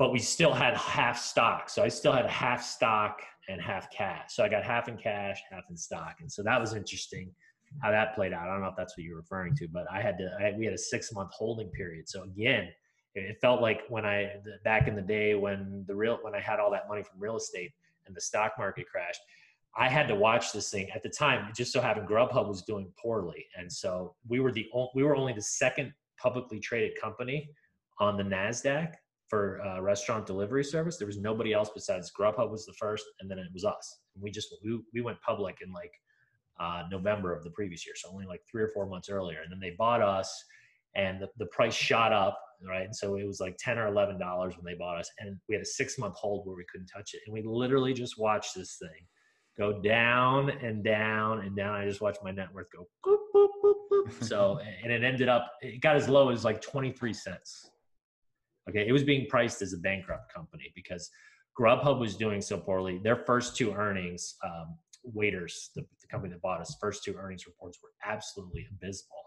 [0.00, 1.68] but we still had half stock.
[1.68, 3.20] So I still had half stock
[3.50, 4.30] and half cash.
[4.30, 6.16] So I got half in cash, half in stock.
[6.22, 7.30] And so that was interesting
[7.82, 8.48] how that played out.
[8.48, 10.64] I don't know if that's what you're referring to, but I had to, I, we
[10.64, 12.08] had a six month holding period.
[12.08, 12.68] So again,
[13.14, 16.60] it felt like when I, back in the day when the real, when I had
[16.60, 17.72] all that money from real estate
[18.06, 19.20] and the stock market crashed,
[19.76, 21.52] I had to watch this thing at the time.
[21.54, 23.44] Just so happened Grubhub was doing poorly.
[23.54, 27.50] And so we were the, we were only the second publicly traded company
[27.98, 28.94] on the NASDAQ
[29.30, 30.98] for uh, restaurant delivery service.
[30.98, 34.00] There was nobody else besides Grubhub was the first, and then it was us.
[34.14, 35.92] And we just we, we went public in like
[36.60, 39.38] uh, November of the previous year, so only like three or four months earlier.
[39.42, 40.44] And then they bought us,
[40.96, 42.82] and the, the price shot up, right?
[42.82, 45.54] And so it was like ten or eleven dollars when they bought us, and we
[45.54, 48.56] had a six month hold where we couldn't touch it, and we literally just watched
[48.56, 49.06] this thing
[49.58, 51.74] go down and down and down.
[51.74, 54.24] I just watched my net worth go boop, boop, boop, boop.
[54.24, 57.70] so, and it ended up, it got as low as like 23 cents.
[58.68, 61.10] Okay, it was being priced as a bankrupt company because
[61.58, 62.98] Grubhub was doing so poorly.
[62.98, 67.46] Their first two earnings, um, Waitr's, the, the, company that bought us, first two earnings
[67.46, 69.18] reports were absolutely abysmal.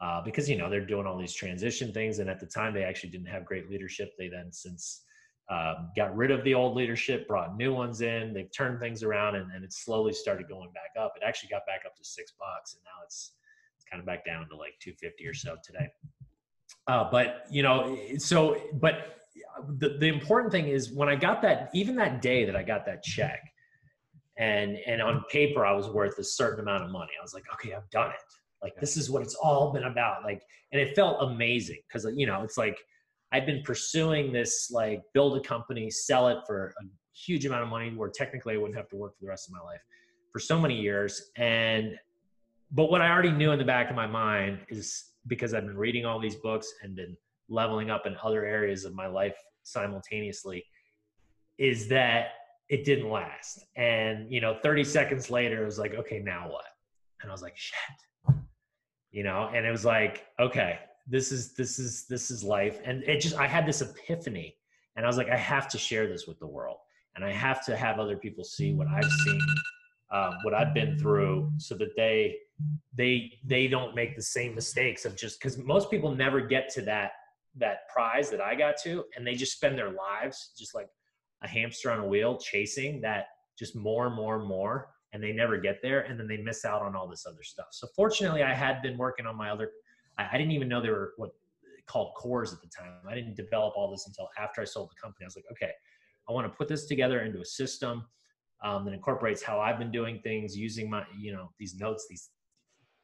[0.00, 2.84] Uh, because you know they're doing all these transition things, and at the time they
[2.84, 4.12] actually didn't have great leadership.
[4.18, 5.04] They then since
[5.48, 8.34] um, got rid of the old leadership, brought new ones in.
[8.34, 11.14] They've turned things around, and, and it slowly started going back up.
[11.16, 13.32] It actually got back up to six bucks, and now it's
[13.76, 15.88] it's kind of back down to like two fifty or so today.
[16.86, 19.16] Uh, but you know, so but
[19.78, 22.86] the, the important thing is when I got that, even that day that I got
[22.86, 23.40] that check,
[24.38, 27.12] and and on paper I was worth a certain amount of money.
[27.18, 28.16] I was like, okay, I've done it.
[28.62, 30.24] Like this is what it's all been about.
[30.24, 32.78] Like, and it felt amazing because you know it's like
[33.32, 37.68] I've been pursuing this like build a company, sell it for a huge amount of
[37.68, 39.80] money, where technically I wouldn't have to work for the rest of my life
[40.32, 41.30] for so many years.
[41.36, 41.96] And
[42.72, 45.76] but what I already knew in the back of my mind is because I've been
[45.76, 47.16] reading all these books and been
[47.48, 50.64] leveling up in other areas of my life simultaneously
[51.58, 52.28] is that
[52.68, 53.64] it didn't last.
[53.76, 56.64] And, you know, 30 seconds later, it was like, okay, now what?
[57.22, 58.36] And I was like, shit,
[59.10, 62.80] you know, and it was like, okay, this is, this is, this is life.
[62.84, 64.56] And it just, I had this epiphany
[64.96, 66.78] and I was like, I have to share this with the world
[67.14, 69.40] and I have to have other people see what I've seen
[70.10, 72.36] um, what I've been through, so that they
[72.94, 76.82] they they don't make the same mistakes of just because most people never get to
[76.82, 77.12] that
[77.56, 80.88] that prize that I got to, and they just spend their lives just like
[81.42, 83.26] a hamster on a wheel chasing that
[83.58, 86.64] just more and more and more, and they never get there, and then they miss
[86.64, 87.68] out on all this other stuff.
[87.72, 89.70] So fortunately, I had been working on my other.
[90.18, 91.30] I, I didn't even know they were what
[91.86, 92.92] called cores at the time.
[93.08, 95.24] I didn't develop all this until after I sold the company.
[95.24, 95.70] I was like, okay,
[96.28, 98.04] I want to put this together into a system
[98.64, 102.30] um, that incorporates how I've been doing things using my, you know, these notes, these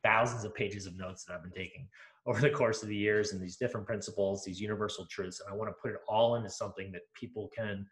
[0.02, 1.88] thousands of pages of notes that I've been taking
[2.26, 5.40] over the course of the years and these different principles, these universal truths.
[5.40, 7.86] And I want to put it all into something that people can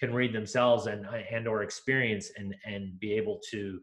[0.00, 3.80] can read themselves and uh, and or experience and and be able to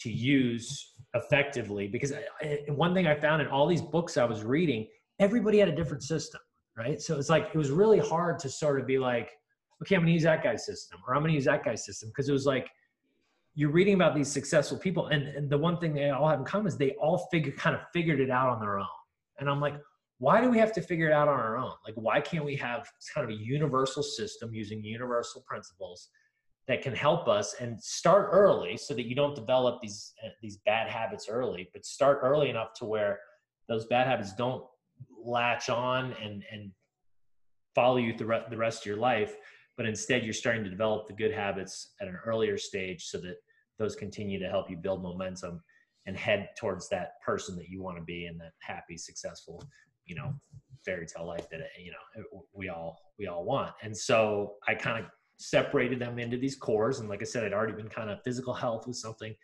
[0.00, 4.42] to use effectively because I, one thing I found in all these books I was
[4.42, 4.86] reading
[5.20, 6.40] everybody had a different system
[6.76, 9.30] right so it's like it was really hard to sort of be like
[9.82, 11.84] okay, I'm going to use that guy's system or I'm going to use that guy's
[11.84, 12.68] system because it was like
[13.58, 16.44] you're reading about these successful people, and, and the one thing they all have in
[16.44, 18.86] common is they all figure kind of figured it out on their own.
[19.40, 19.74] And I'm like,
[20.18, 21.72] why do we have to figure it out on our own?
[21.84, 26.08] Like, why can't we have kind of a universal system using universal principles
[26.68, 30.58] that can help us and start early so that you don't develop these uh, these
[30.58, 33.18] bad habits early, but start early enough to where
[33.68, 34.62] those bad habits don't
[35.20, 36.70] latch on and and
[37.74, 39.34] follow you throughout the rest of your life
[39.78, 43.36] but instead you're starting to develop the good habits at an earlier stage so that
[43.78, 45.62] those continue to help you build momentum
[46.04, 49.62] and head towards that person that you want to be and that happy successful
[50.04, 50.34] you know
[50.84, 55.02] fairy tale life that you know we all we all want and so i kind
[55.02, 58.18] of separated them into these cores and like i said i'd already been kind of
[58.24, 59.34] physical health was something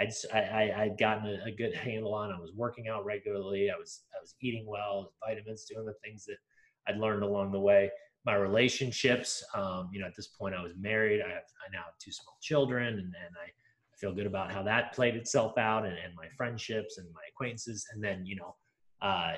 [0.00, 2.32] I'd, I, I'd gotten a, a good handle on.
[2.32, 3.70] I was working out regularly.
[3.70, 6.38] I was, I was eating well, vitamins, doing the things that
[6.88, 7.92] I'd learned along the way
[8.24, 9.44] my relationships.
[9.54, 11.20] Um, you know, at this point, I was married.
[11.20, 13.50] I have I now have two small children, and, and I
[13.96, 17.86] feel good about how that played itself out, and, and my friendships and my acquaintances,
[17.92, 18.54] and then you know,
[19.02, 19.32] uh,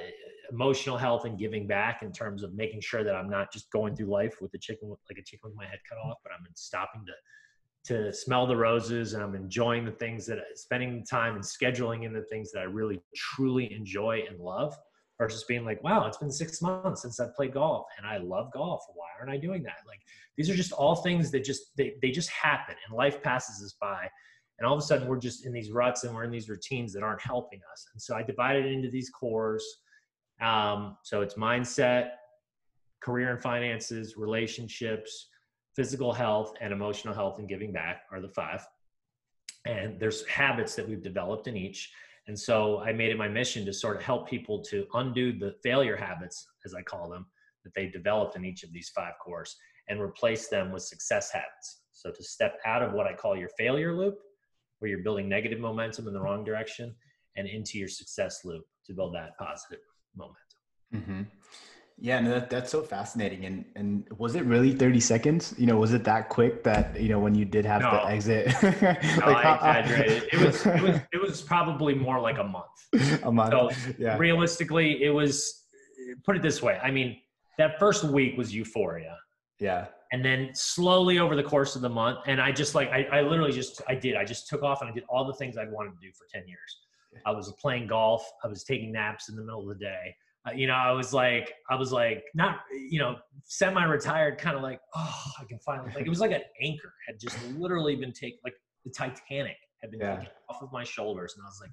[0.51, 3.97] emotional health and giving back in terms of making sure that I'm not just going
[3.97, 6.47] through life with a chicken like a chicken with my head cut off, but I'm
[6.55, 7.13] stopping to
[7.87, 12.13] to smell the roses and I'm enjoying the things that spending time and scheduling in
[12.13, 14.77] the things that I really truly enjoy and love
[15.19, 18.53] versus being like, wow, it's been six months since I've played golf and I love
[18.53, 18.85] golf.
[18.95, 19.79] Why aren't I doing that?
[19.87, 20.01] Like
[20.37, 23.75] these are just all things that just they, they just happen and life passes us
[23.81, 24.09] by.
[24.59, 26.93] And all of a sudden we're just in these ruts and we're in these routines
[26.93, 27.87] that aren't helping us.
[27.93, 29.65] And so I divided it into these cores.
[30.41, 32.11] Um, so it's mindset,
[33.01, 35.29] career and finances, relationships,
[35.75, 38.67] physical health and emotional health and giving back are the five
[39.67, 41.93] and there's habits that we've developed in each
[42.29, 45.55] and so i made it my mission to sort of help people to undo the
[45.63, 47.27] failure habits as i call them
[47.65, 49.57] that they developed in each of these five cores
[49.89, 53.51] and replace them with success habits so to step out of what i call your
[53.59, 54.17] failure loop
[54.79, 56.95] where you're building negative momentum in the wrong direction
[57.37, 59.81] and into your success loop to build that positive
[60.15, 60.37] momentum
[60.95, 61.23] mm-hmm.
[61.99, 63.47] Yeah, no, that, that's so fascinating.
[63.47, 65.55] And and was it really 30 seconds?
[65.57, 67.91] You know, was it that quick that, you know, when you did have no.
[67.91, 68.49] to exit?
[68.63, 70.29] like, no, I exaggerated.
[70.31, 72.67] it was it was it was probably more like a month.
[73.23, 73.51] A month.
[73.51, 74.17] So yeah.
[74.19, 75.65] realistically, it was
[76.25, 76.79] put it this way.
[76.83, 77.17] I mean,
[77.57, 79.17] that first week was euphoria.
[79.59, 79.87] Yeah.
[80.13, 83.21] And then slowly over the course of the month, and I just like I, I
[83.23, 84.17] literally just I did.
[84.17, 86.27] I just took off and I did all the things I'd wanted to do for
[86.31, 86.79] 10 years.
[87.25, 88.31] I was playing golf.
[88.45, 90.15] I was taking naps in the middle of the day.
[90.47, 94.63] Uh, you know, I was like, I was like, not, you know, semi-retired, kind of
[94.63, 98.13] like, oh, I can finally, like, it was like an anchor had just literally been
[98.13, 100.17] taken, like the Titanic had been yeah.
[100.17, 101.71] taken off of my shoulders, and I was like,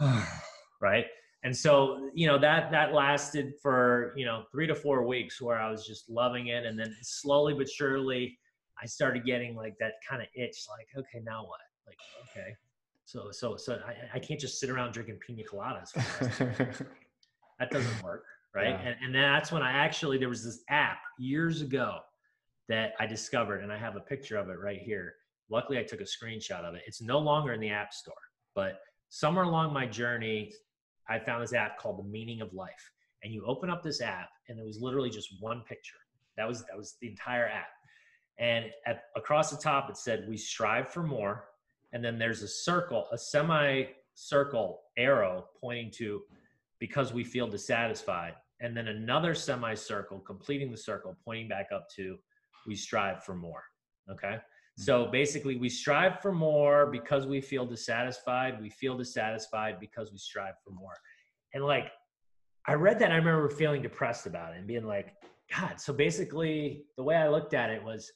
[0.00, 0.40] oh,
[0.80, 1.06] right.
[1.44, 5.60] And so, you know, that that lasted for you know three to four weeks, where
[5.60, 8.38] I was just loving it, and then slowly but surely,
[8.82, 11.60] I started getting like that kind of itch, like, okay, now what?
[11.86, 11.98] Like,
[12.30, 12.54] okay,
[13.04, 16.86] so so so I, I can't just sit around drinking pina coladas.
[17.58, 18.24] that doesn't work
[18.54, 18.68] right?
[18.68, 18.80] Yeah.
[18.88, 21.98] and, and that's when i actually there was this app years ago
[22.68, 25.14] that i discovered and i have a picture of it right here.
[25.50, 26.82] Luckily i took a screenshot of it.
[26.86, 28.14] It's no longer in the app store
[28.54, 30.52] but somewhere along my journey
[31.08, 32.90] i found this app called the meaning of life.
[33.22, 35.96] And you open up this app and it was literally just one picture.
[36.36, 37.68] That was that was the entire app.
[38.38, 41.46] And at, across the top it said we strive for more.
[41.92, 43.84] And then there's a circle a semi
[44.14, 46.22] circle arrow pointing to
[46.80, 48.34] because we feel dissatisfied.
[48.60, 52.16] And then another semicircle completing the circle, pointing back up to
[52.66, 53.62] we strive for more.
[54.10, 54.38] Okay.
[54.76, 55.12] So mm-hmm.
[55.12, 58.60] basically, we strive for more because we feel dissatisfied.
[58.60, 60.94] We feel dissatisfied because we strive for more.
[61.52, 61.90] And like,
[62.66, 65.14] I read that, I remember feeling depressed about it and being like,
[65.54, 65.80] God.
[65.80, 68.10] So basically, the way I looked at it was,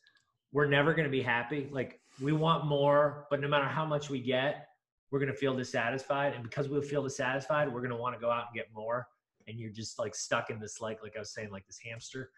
[0.50, 1.68] we're never going to be happy.
[1.70, 4.67] Like, we want more, but no matter how much we get,
[5.10, 8.20] we're going to feel dissatisfied and because we feel dissatisfied we're going to want to
[8.20, 9.06] go out and get more.
[9.46, 12.30] And you're just like stuck in this like like i was saying like this hamster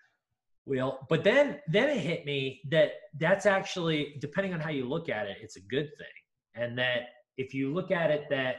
[0.64, 1.06] wheel.
[1.08, 5.26] But then then it hit me that that's actually depending on how you look at
[5.26, 6.06] it it's a good thing.
[6.54, 8.56] And that if you look at it that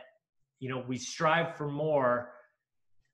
[0.59, 2.34] you know we strive for more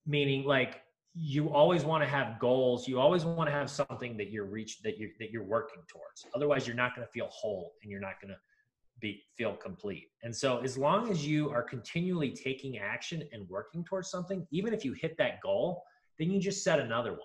[0.06, 0.82] meaning like
[1.14, 4.82] you always want to have goals you always want to have something that you're reach
[4.84, 6.26] that you're that you're working towards.
[6.36, 8.39] Otherwise you're not going to feel whole and you're not going to
[9.00, 10.08] be feel complete.
[10.24, 14.74] And so as long as you are continually taking action and working towards something, even
[14.74, 15.84] if you hit that goal,
[16.18, 17.22] then you just set another one.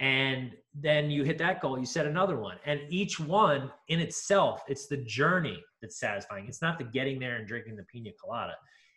[0.00, 2.56] And then you hit that goal, you set another one.
[2.66, 6.46] And each one in itself, it's the journey that's satisfying.
[6.48, 8.54] It's not the getting there and drinking the pina colada.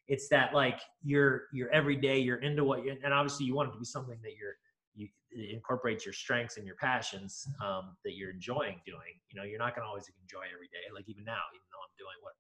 [0.08, 3.70] It's that like you're you're every day, you're into what you and obviously you want
[3.70, 4.56] it to be something that you're
[4.96, 5.08] you
[5.54, 9.20] incorporate your strengths and your passions um, that you're enjoying doing.
[9.30, 10.88] You know, you're not going to always enjoy every day.
[10.94, 12.34] Like even now, even though I'm doing what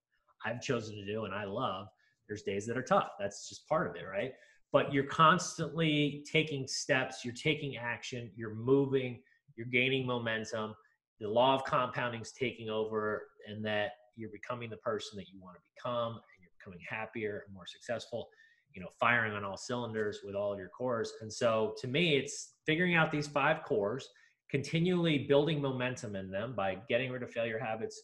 [0.45, 1.87] I've chosen to do and I love,
[2.27, 3.09] there's days that are tough.
[3.19, 4.31] That's just part of it, right?
[4.71, 7.23] But you're constantly taking steps.
[7.23, 8.31] You're taking action.
[8.35, 9.21] You're moving.
[9.55, 10.75] You're gaining momentum.
[11.19, 15.39] The law of compounding is taking over, and that you're becoming the person that you
[15.41, 18.27] want to become, and you're becoming happier and more successful
[18.75, 21.13] you know firing on all cylinders with all of your cores.
[21.21, 24.09] And so to me it's figuring out these five cores
[24.51, 28.01] continually building momentum in them by getting rid of failure habits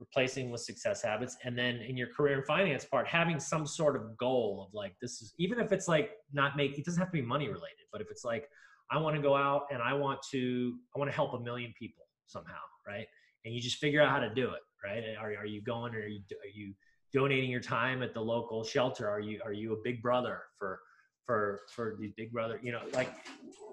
[0.00, 3.96] replacing with success habits and then in your career and finance part having some sort
[3.96, 7.08] of goal of like this is even if it's like not make it doesn't have
[7.08, 8.48] to be money related but if it's like
[8.92, 11.74] i want to go out and i want to i want to help a million
[11.76, 12.54] people somehow
[12.88, 13.06] right?
[13.44, 15.02] And you just figure out how to do it right?
[15.20, 16.72] Are, are you going or are you, are you
[17.12, 19.08] donating your time at the local shelter?
[19.08, 20.80] Are you are you a big brother for
[21.24, 22.60] for for these big brother?
[22.62, 23.12] You know, like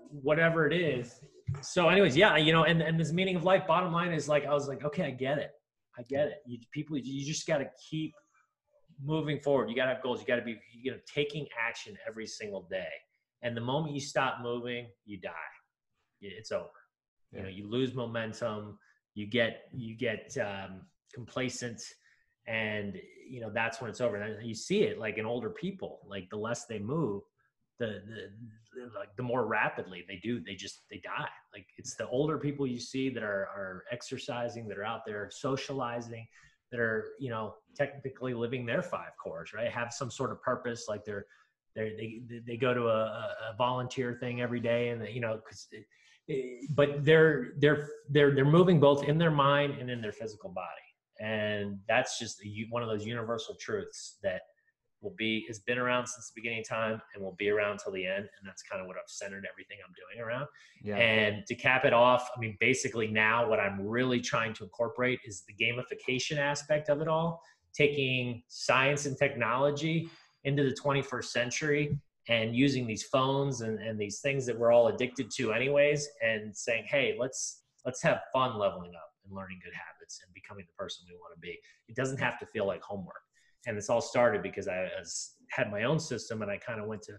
[0.10, 1.20] whatever it is,
[1.62, 4.46] so anyways, yeah, you know, and, and this meaning of life, bottom line is like,
[4.46, 5.52] I was like, okay, I get it.
[5.98, 6.38] I get it.
[6.46, 8.14] You people, you just got to keep
[9.04, 9.70] moving forward.
[9.70, 10.20] You got to have goals.
[10.20, 12.88] You got to be, you know, taking action every single day.
[13.44, 15.32] And the moment you stop moving, you die.
[16.22, 16.68] It's over.
[17.32, 17.40] Yeah.
[17.40, 18.80] You know, you lose momentum.
[19.14, 20.82] You get, you get um,
[21.14, 21.82] complacent,
[22.48, 24.16] and you know that's when it's over.
[24.16, 26.00] And you see it like in older people.
[26.08, 27.24] Like the less they move,
[27.80, 28.30] the, the
[28.98, 32.68] like the more rapidly they do they just they die like it's the older people
[32.68, 36.28] you see that are are exercising that are out there socializing
[36.72, 40.86] that are you know technically living their five cores right have some sort of purpose
[40.88, 41.26] like they're
[41.76, 45.68] they they they go to a, a volunteer thing every day and you know because
[46.72, 50.85] but they're they're they're they're moving both in their mind and in their physical body
[51.20, 54.42] and that's just one of those universal truths that
[55.02, 57.94] will be has been around since the beginning of time and will be around till
[57.94, 58.20] the end.
[58.26, 60.48] And that's kind of what i've centered everything i'm doing around.
[60.82, 60.98] Yeah.
[60.98, 65.20] and to cap it off i mean basically now what i'm really trying to incorporate
[65.26, 67.42] is the gamification aspect of it all
[67.74, 70.10] taking science and technology
[70.44, 74.88] into the 21st century and using these phones and, and these things that we're all
[74.88, 79.74] addicted to anyways and saying hey let's let's have fun leveling up and learning good
[79.74, 81.58] habits and becoming the person we want to be
[81.88, 83.26] it doesn't have to feel like homework
[83.66, 86.88] and this all started because I was, had my own system and I kind of
[86.88, 87.14] went to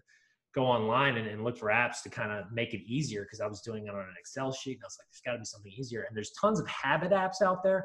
[0.54, 3.46] go online and, and look for apps to kind of make it easier because I
[3.46, 5.44] was doing it on an Excel sheet and I was like, there's got to be
[5.44, 6.02] something easier.
[6.08, 7.84] And there's tons of habit apps out there,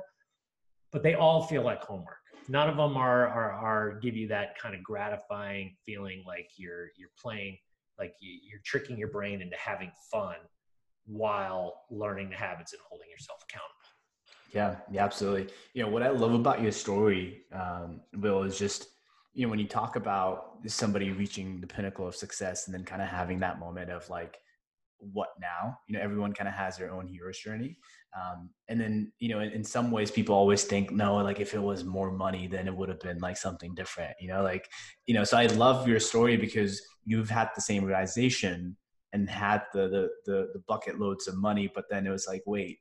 [0.91, 2.17] but they all feel like homework.
[2.47, 6.88] None of them are, are, are give you that kind of gratifying feeling like you're,
[6.97, 7.57] you're playing,
[7.99, 10.36] like you're tricking your brain into having fun
[11.05, 13.80] while learning the habits and holding yourself accountable.
[14.53, 15.53] Yeah, yeah, absolutely.
[15.73, 18.87] You know, what I love about your story, um, Will, is just,
[19.33, 23.01] you know, when you talk about somebody reaching the pinnacle of success and then kind
[23.01, 24.37] of having that moment of like,
[24.99, 25.77] what now?
[25.87, 27.77] You know, everyone kind of has their own hero's journey.
[28.15, 31.53] Um, and then, you know, in, in, some ways, people always think, no, like if
[31.53, 34.69] it was more money, then it would have been like something different, you know, like,
[35.07, 38.75] you know, so I love your story because you've had the same realization
[39.13, 42.43] and had the, the, the, the bucket loads of money, but then it was like,
[42.45, 42.79] wait,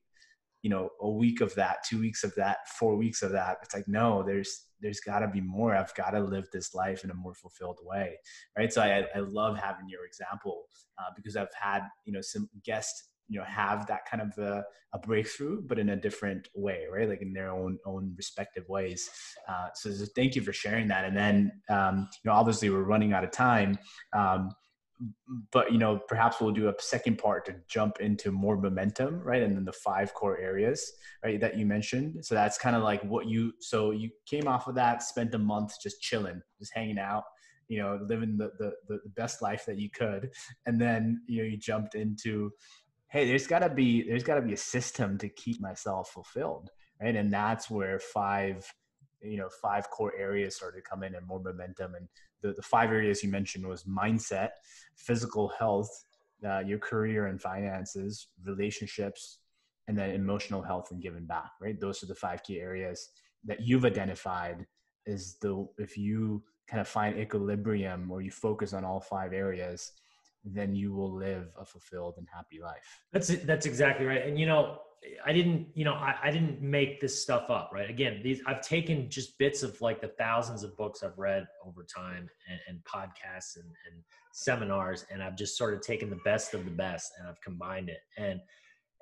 [0.62, 3.74] you know a week of that two weeks of that four weeks of that it's
[3.74, 5.76] like no there's there's got to be more.
[5.76, 8.16] I've got to live this life in a more fulfilled way
[8.56, 8.72] right?
[8.72, 10.64] So i, I love having your example
[10.98, 14.64] uh, because i've had you know some guests you know have that kind of a,
[14.92, 17.08] a, breakthrough but in a different way right?
[17.08, 19.08] Like in their own own respective ways.
[19.48, 21.04] Uh, so thank you for sharing that.
[21.04, 23.78] And then um, you know obviously we're running out of time.
[24.12, 24.50] Um,
[25.53, 29.42] but you know perhaps we'll do a second part to jump into Moore Momentum right?
[29.42, 30.92] And then the five core areas
[31.24, 32.24] right that you mentioned.
[32.24, 35.38] So that's kind of like what you so you came off of that spent a
[35.38, 37.24] month just chilling just hanging out
[37.68, 40.30] you know living the the, the best life that you could.
[40.66, 42.51] And then you know you jumped into
[43.09, 46.70] hey there's got to be there's got to be a system to keep myself fulfilled
[47.01, 47.16] right?
[47.16, 48.70] And that's where five
[49.22, 52.09] you know five core areas started to come in and Moore Momentum and
[52.43, 54.51] the, the five areas you mentioned was mindset,
[54.97, 55.91] physical health,
[56.47, 59.38] uh, your career and finances, relationships,
[59.88, 61.51] and then emotional health and giving back.
[61.61, 63.11] Right, those are the five key areas
[63.45, 64.66] that you've identified.
[65.07, 69.93] Is the if you kind of find equilibrium or you focus on all five areas,
[70.45, 73.01] then you will live a fulfilled and happy life.
[73.12, 74.26] That's that's exactly right.
[74.26, 74.78] And you know,
[75.24, 77.88] I didn't, you know, I, I didn't make this stuff up, right?
[77.88, 81.84] Again, these I've taken just bits of like the thousands of books I've read over
[81.84, 86.53] time and, and podcasts and, and seminars, and I've just sort of taken the best
[86.53, 88.01] of the best and I've combined it.
[88.18, 88.40] And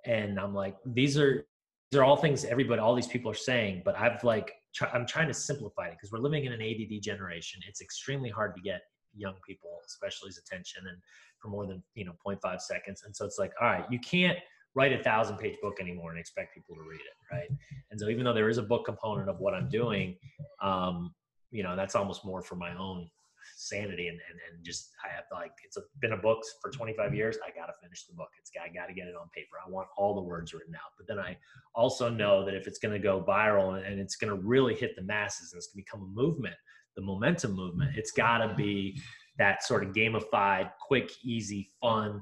[0.04, 1.46] and I'm like, these are
[1.90, 5.06] these are all things everybody, all these people are saying, but I've like try, I'm
[5.06, 7.60] trying to simplify it because we're living in an ADD generation.
[7.68, 8.82] It's extremely hard to get
[9.16, 10.98] young people, especially his attention, and
[11.38, 13.02] for more than you know 0.5 seconds.
[13.04, 14.38] And so it's like, all right, you can't
[14.74, 17.50] write a thousand page book anymore and expect people to read it right?
[17.90, 20.16] And so even though there is a book component of what i'm doing
[20.62, 21.14] um,
[21.50, 23.08] you know that's almost more for my own
[23.56, 27.14] sanity and, and, and just i have like it's a, been a book for 25
[27.14, 28.28] years i gotta finish the book.
[28.38, 29.56] It's i gotta get it on paper.
[29.64, 30.92] I want all the words written out.
[30.96, 31.36] But then i
[31.74, 34.96] also know that if it's going to go viral and, it's going to really hit
[34.96, 36.54] the masses and it's going to become a movement
[36.96, 39.00] the momentum movement it's gotta be
[39.38, 42.20] that sort of gamified quick easy fun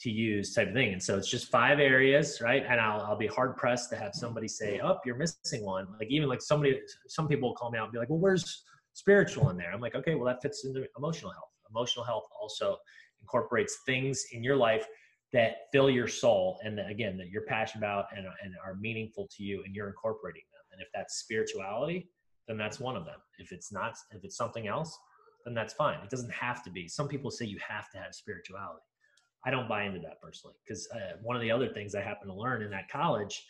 [0.00, 0.92] to use type of thing.
[0.92, 2.64] And so it's just five areas, right?
[2.68, 5.86] And I'll, I'll be hard pressed to have somebody say, oh, you're missing one.
[5.98, 8.62] Like even like somebody, some people will call me out and be like, well, where's
[8.92, 9.72] spiritual in there?
[9.72, 11.50] I'm like, okay, well that fits into emotional health.
[11.70, 12.76] Emotional health also
[13.22, 14.86] incorporates things in your life
[15.32, 19.28] that fill your soul and that, again, that you're passionate about and, and are meaningful
[19.36, 20.62] to you and you're incorporating them.
[20.72, 22.08] And if that's spirituality,
[22.46, 23.18] then that's one of them.
[23.38, 24.96] If it's not, if it's something else,
[25.44, 25.98] then that's fine.
[26.04, 26.86] It doesn't have to be.
[26.86, 28.82] Some people say you have to have spirituality.
[29.46, 32.30] I don't buy into that personally because uh, one of the other things I happened
[32.30, 33.46] to learn in that college,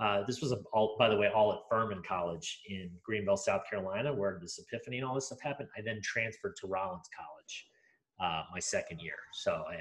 [0.00, 4.12] uh, this was all, by the way, all at Furman College in Greenville, South Carolina,
[4.12, 5.68] where this epiphany and all this stuff happened.
[5.78, 7.68] I then transferred to Rollins College
[8.20, 9.14] uh, my second year.
[9.32, 9.78] So I, I,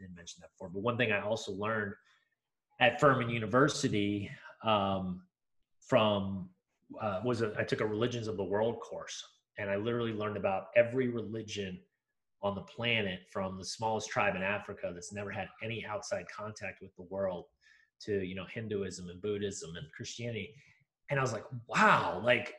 [0.00, 0.68] didn't mention that before.
[0.68, 1.94] But one thing I also learned
[2.80, 4.30] at Furman University
[4.62, 5.22] um,
[5.80, 6.48] from
[7.00, 9.24] uh, was a, I took a religions of the world course,
[9.58, 11.78] and I literally learned about every religion
[12.42, 16.82] on the planet from the smallest tribe in Africa that's never had any outside contact
[16.82, 17.46] with the world
[18.00, 20.54] to you know Hinduism and Buddhism and Christianity,
[21.10, 22.54] and I was like, wow, like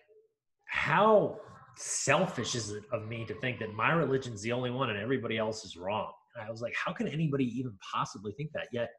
[0.65, 1.39] how
[1.75, 5.37] selfish is it of me to think that my religion's the only one and everybody
[5.37, 6.11] else is wrong?
[6.35, 8.67] And I was like, how can anybody even possibly think that?
[8.71, 8.89] Yet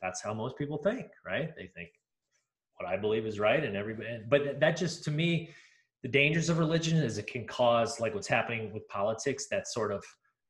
[0.00, 1.54] that's how most people think, right?
[1.56, 1.90] They think
[2.76, 5.50] what I believe is right and everybody, but that just to me,
[6.02, 9.92] the dangers of religion is it can cause like what's happening with politics, that sort
[9.92, 10.04] of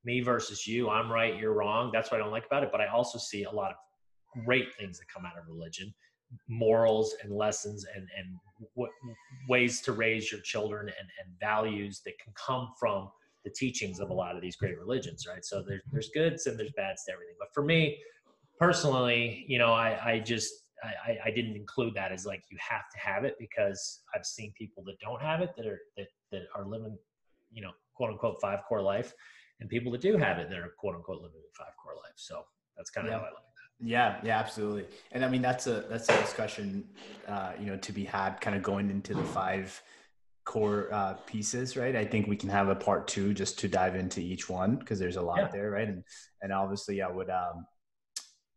[0.05, 1.91] me versus you, I'm right, you're wrong.
[1.93, 2.71] That's what I don't like about it.
[2.73, 5.93] But I also see a lot of great things that come out of religion
[6.49, 8.37] morals and lessons and and
[8.75, 8.91] what
[9.49, 13.11] ways to raise your children and, and values that can come from
[13.45, 16.59] the teachings of a lot of these great religions right so there's there's goods and
[16.59, 17.99] there's bads to everything but for me
[18.59, 22.89] personally you know i i just I, I didn't include that as like you have
[22.93, 26.43] to have it because I've seen people that don't have it that are that, that
[26.55, 26.99] are living,
[27.53, 29.13] you know, quote unquote five core life,
[29.61, 32.15] and people that do have it that are quote unquote living a five core life.
[32.17, 32.43] So
[32.77, 33.19] that's kind of yeah.
[33.19, 33.43] how I look
[33.83, 34.85] yeah, yeah, absolutely.
[35.11, 36.85] And I mean that's a that's a discussion
[37.27, 39.83] uh, you know to be had kind of going into the five
[40.45, 41.95] core uh, pieces, right?
[41.97, 44.99] I think we can have a part two just to dive into each one because
[44.99, 45.49] there's a lot yeah.
[45.53, 45.89] there, right?
[45.89, 46.05] And
[46.43, 47.67] and obviously I would um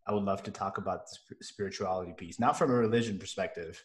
[0.07, 3.83] I would love to talk about the spirituality piece, not from a religion perspective,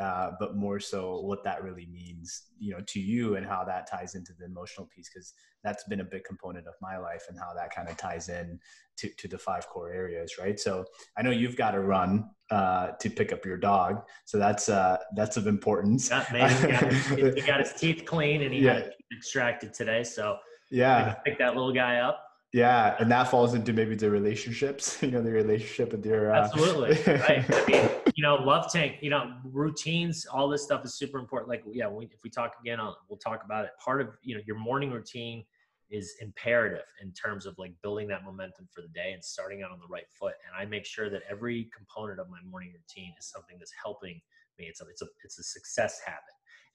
[0.00, 3.90] uh, but more so what that really means, you know, to you and how that
[3.90, 7.38] ties into the emotional piece, because that's been a big component of my life and
[7.38, 8.58] how that kind of ties in
[8.96, 10.58] to, to the five core areas, right?
[10.58, 10.84] So
[11.18, 14.96] I know you've got to run uh, to pick up your dog, so that's uh,
[15.16, 16.08] that's of importance.
[16.08, 18.80] Yeah, maybe he got, his, he got his teeth clean and he yeah.
[18.80, 20.38] got extracted today, so
[20.70, 22.27] yeah, pick that little guy up
[22.58, 26.44] yeah and that falls into maybe the relationships you know the relationship with your uh...
[26.44, 27.44] absolutely right?
[27.48, 31.48] I mean you know love tank you know routines all this stuff is super important.
[31.48, 33.70] Like yeah we, if we talk again I'll, we'll talk about it.
[33.82, 35.44] Part of you know your morning routine
[35.90, 39.70] is imperative in terms of like building that momentum for the day and starting out
[39.70, 40.34] on the right foot.
[40.46, 44.20] And i make sure that every component of my morning routine is something that's helping
[44.58, 44.66] me.
[44.66, 46.22] It's a it's a it's a success habit.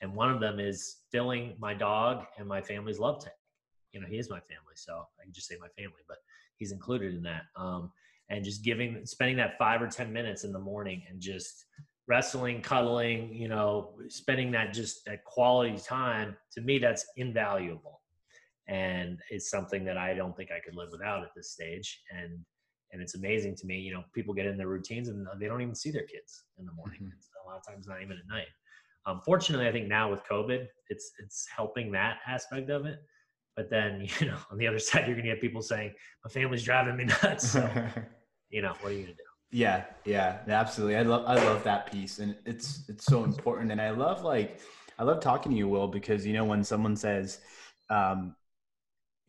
[0.02, 3.36] And one of them is filling my dog and my family's love tank
[3.94, 4.74] you know, he is my family.
[4.76, 6.18] So I can just say my family, but
[6.58, 7.44] he's included in that.
[7.56, 7.92] Um,
[8.30, 11.66] and just giving, spending that five or 10 minutes in the morning and just
[12.08, 18.02] wrestling, cuddling, you know, spending that just that quality time to me, that's invaluable.
[18.68, 22.02] And it's something that I don't think I could live without at this stage.
[22.12, 22.40] And,
[22.92, 25.62] and it's amazing to me, you know, people get in their routines and they don't
[25.62, 27.00] even see their kids in the morning.
[27.02, 27.48] Mm-hmm.
[27.48, 28.48] a lot of times not even at night.
[29.06, 33.00] Um, fortunately, I think now with COVID, it's it's helping that aspect of it.
[33.56, 35.94] But then, you know, on the other side, you're going to get people saying,
[36.24, 37.52] my family's driving me nuts.
[37.52, 37.70] So,
[38.50, 39.24] you know, what are you going to do?
[39.52, 40.98] Yeah, yeah, absolutely.
[40.98, 43.72] I love, I love that piece, and it's, it's so important.
[43.72, 44.60] And I love, like,
[44.98, 47.40] I love talking to you, Will, because you know when someone says,
[47.90, 48.36] um,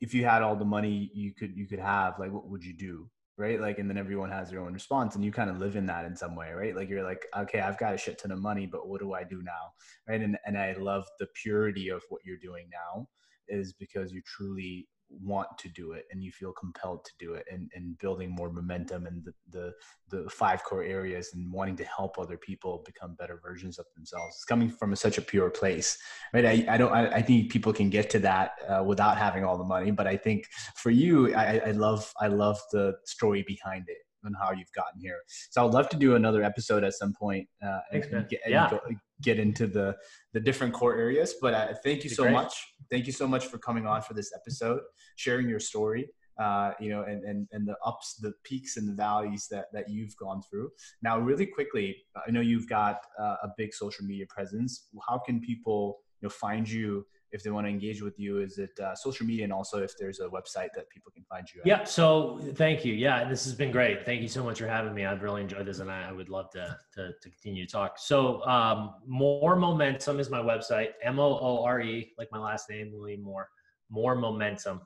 [0.00, 2.72] "If you had all the money you could, you could have, like, what would you
[2.72, 3.60] do?" Right?
[3.60, 6.06] Like, and then everyone has their own response, and you kind of live in that
[6.06, 6.74] in some way, right?
[6.74, 9.24] Like, you're like, "Okay, I've got a shit ton of money, but what do I
[9.24, 9.72] do now?"
[10.08, 10.22] Right?
[10.22, 13.08] And and I love the purity of what you're doing now
[13.48, 14.86] is because you truly
[15.22, 18.50] want to do it and you feel compelled to do it and, and building more
[18.50, 19.72] momentum and the, the
[20.10, 24.34] the five core areas and wanting to help other people become better versions of themselves
[24.36, 25.98] it's coming from a, such a pure place
[26.32, 29.44] right i, I don't I, I think people can get to that uh, without having
[29.44, 33.44] all the money but i think for you I, I love i love the story
[33.46, 35.18] behind it and how you've gotten here.
[35.50, 38.40] So I would love to do another episode at some point uh, Thanks, and, get,
[38.46, 38.70] yeah.
[38.70, 38.80] go,
[39.24, 39.96] get into the
[40.32, 41.34] the different core areas.
[41.40, 42.32] But uh, thank you so great.
[42.32, 42.54] much.
[42.90, 44.80] Thank you so much for coming on for this episode,
[45.16, 46.08] sharing your story.
[46.36, 49.88] Uh, you know, and, and and the ups, the peaks, and the valleys that that
[49.88, 50.68] you've gone through.
[51.00, 51.96] Now, really quickly,
[52.26, 54.88] I know you've got uh, a big social media presence.
[55.08, 58.40] How can people you know find you if they want to engage with you?
[58.40, 61.46] Is it uh, social media, and also if there's a website that people can find
[61.52, 61.60] you?
[61.60, 61.66] At?
[61.66, 61.84] Yeah.
[61.84, 62.94] So thank you.
[62.94, 64.06] Yeah, this has been great.
[64.06, 65.04] Thank you so much for having me.
[65.04, 67.98] I've really enjoyed this, and I, I would love to, to, to continue to talk.
[67.98, 70.90] So um, Moore Momentum is my website.
[71.02, 73.48] M O O R E, like my last name, William Moore.
[73.90, 74.80] More momentum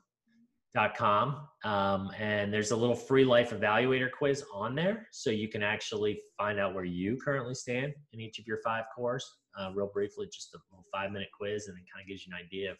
[0.75, 5.47] dot com um, and there's a little free life evaluator quiz on there so you
[5.47, 9.71] can actually find out where you currently stand in each of your five cores uh,
[9.73, 12.45] real briefly, just a little five minute quiz, and it kind of gives you an
[12.45, 12.77] idea of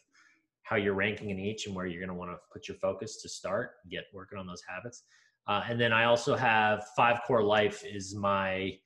[0.62, 3.20] how you're ranking in each and where you're going to want to put your focus
[3.22, 5.04] to start get working on those habits.
[5.46, 8.78] Uh, and then I also have Five Core Life is my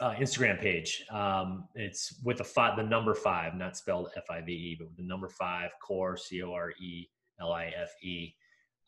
[0.00, 1.04] uh, Instagram page.
[1.10, 4.88] Um, it's with the five, the number five, not spelled F I V E, but
[4.88, 7.06] with the number five core C O R E
[7.40, 8.34] L I F E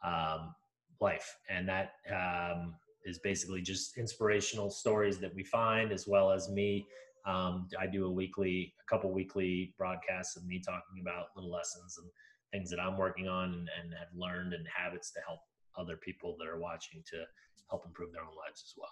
[0.05, 0.55] um,
[1.01, 6.51] life, and that um, is basically just inspirational stories that we find, as well as
[6.51, 6.87] me.
[7.27, 11.99] Um, I do a weekly, a couple weekly broadcasts of me talking about little lessons
[11.99, 12.09] and
[12.53, 15.41] things that I'm working on and, and have learned and habits to help
[15.77, 17.25] other people that are watching to
[17.71, 18.91] help improve their own lives as well.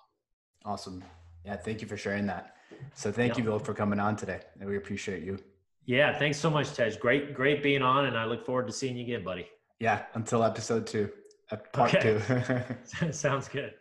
[0.65, 1.05] Awesome.
[1.45, 2.57] Yeah, thank you for sharing that.
[2.95, 4.41] So thank you, Bill, for coming on today.
[4.61, 5.39] We appreciate you.
[5.85, 6.97] Yeah, thanks so much, Tej.
[7.01, 9.49] Great, great being on, and I look forward to seeing you again, buddy.
[9.81, 11.11] Yeah, until episode two,
[11.51, 12.21] uh, part okay.
[13.01, 13.13] two.
[13.13, 13.75] Sounds good.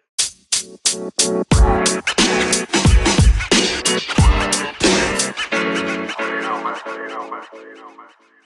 [6.95, 8.40] You know, man.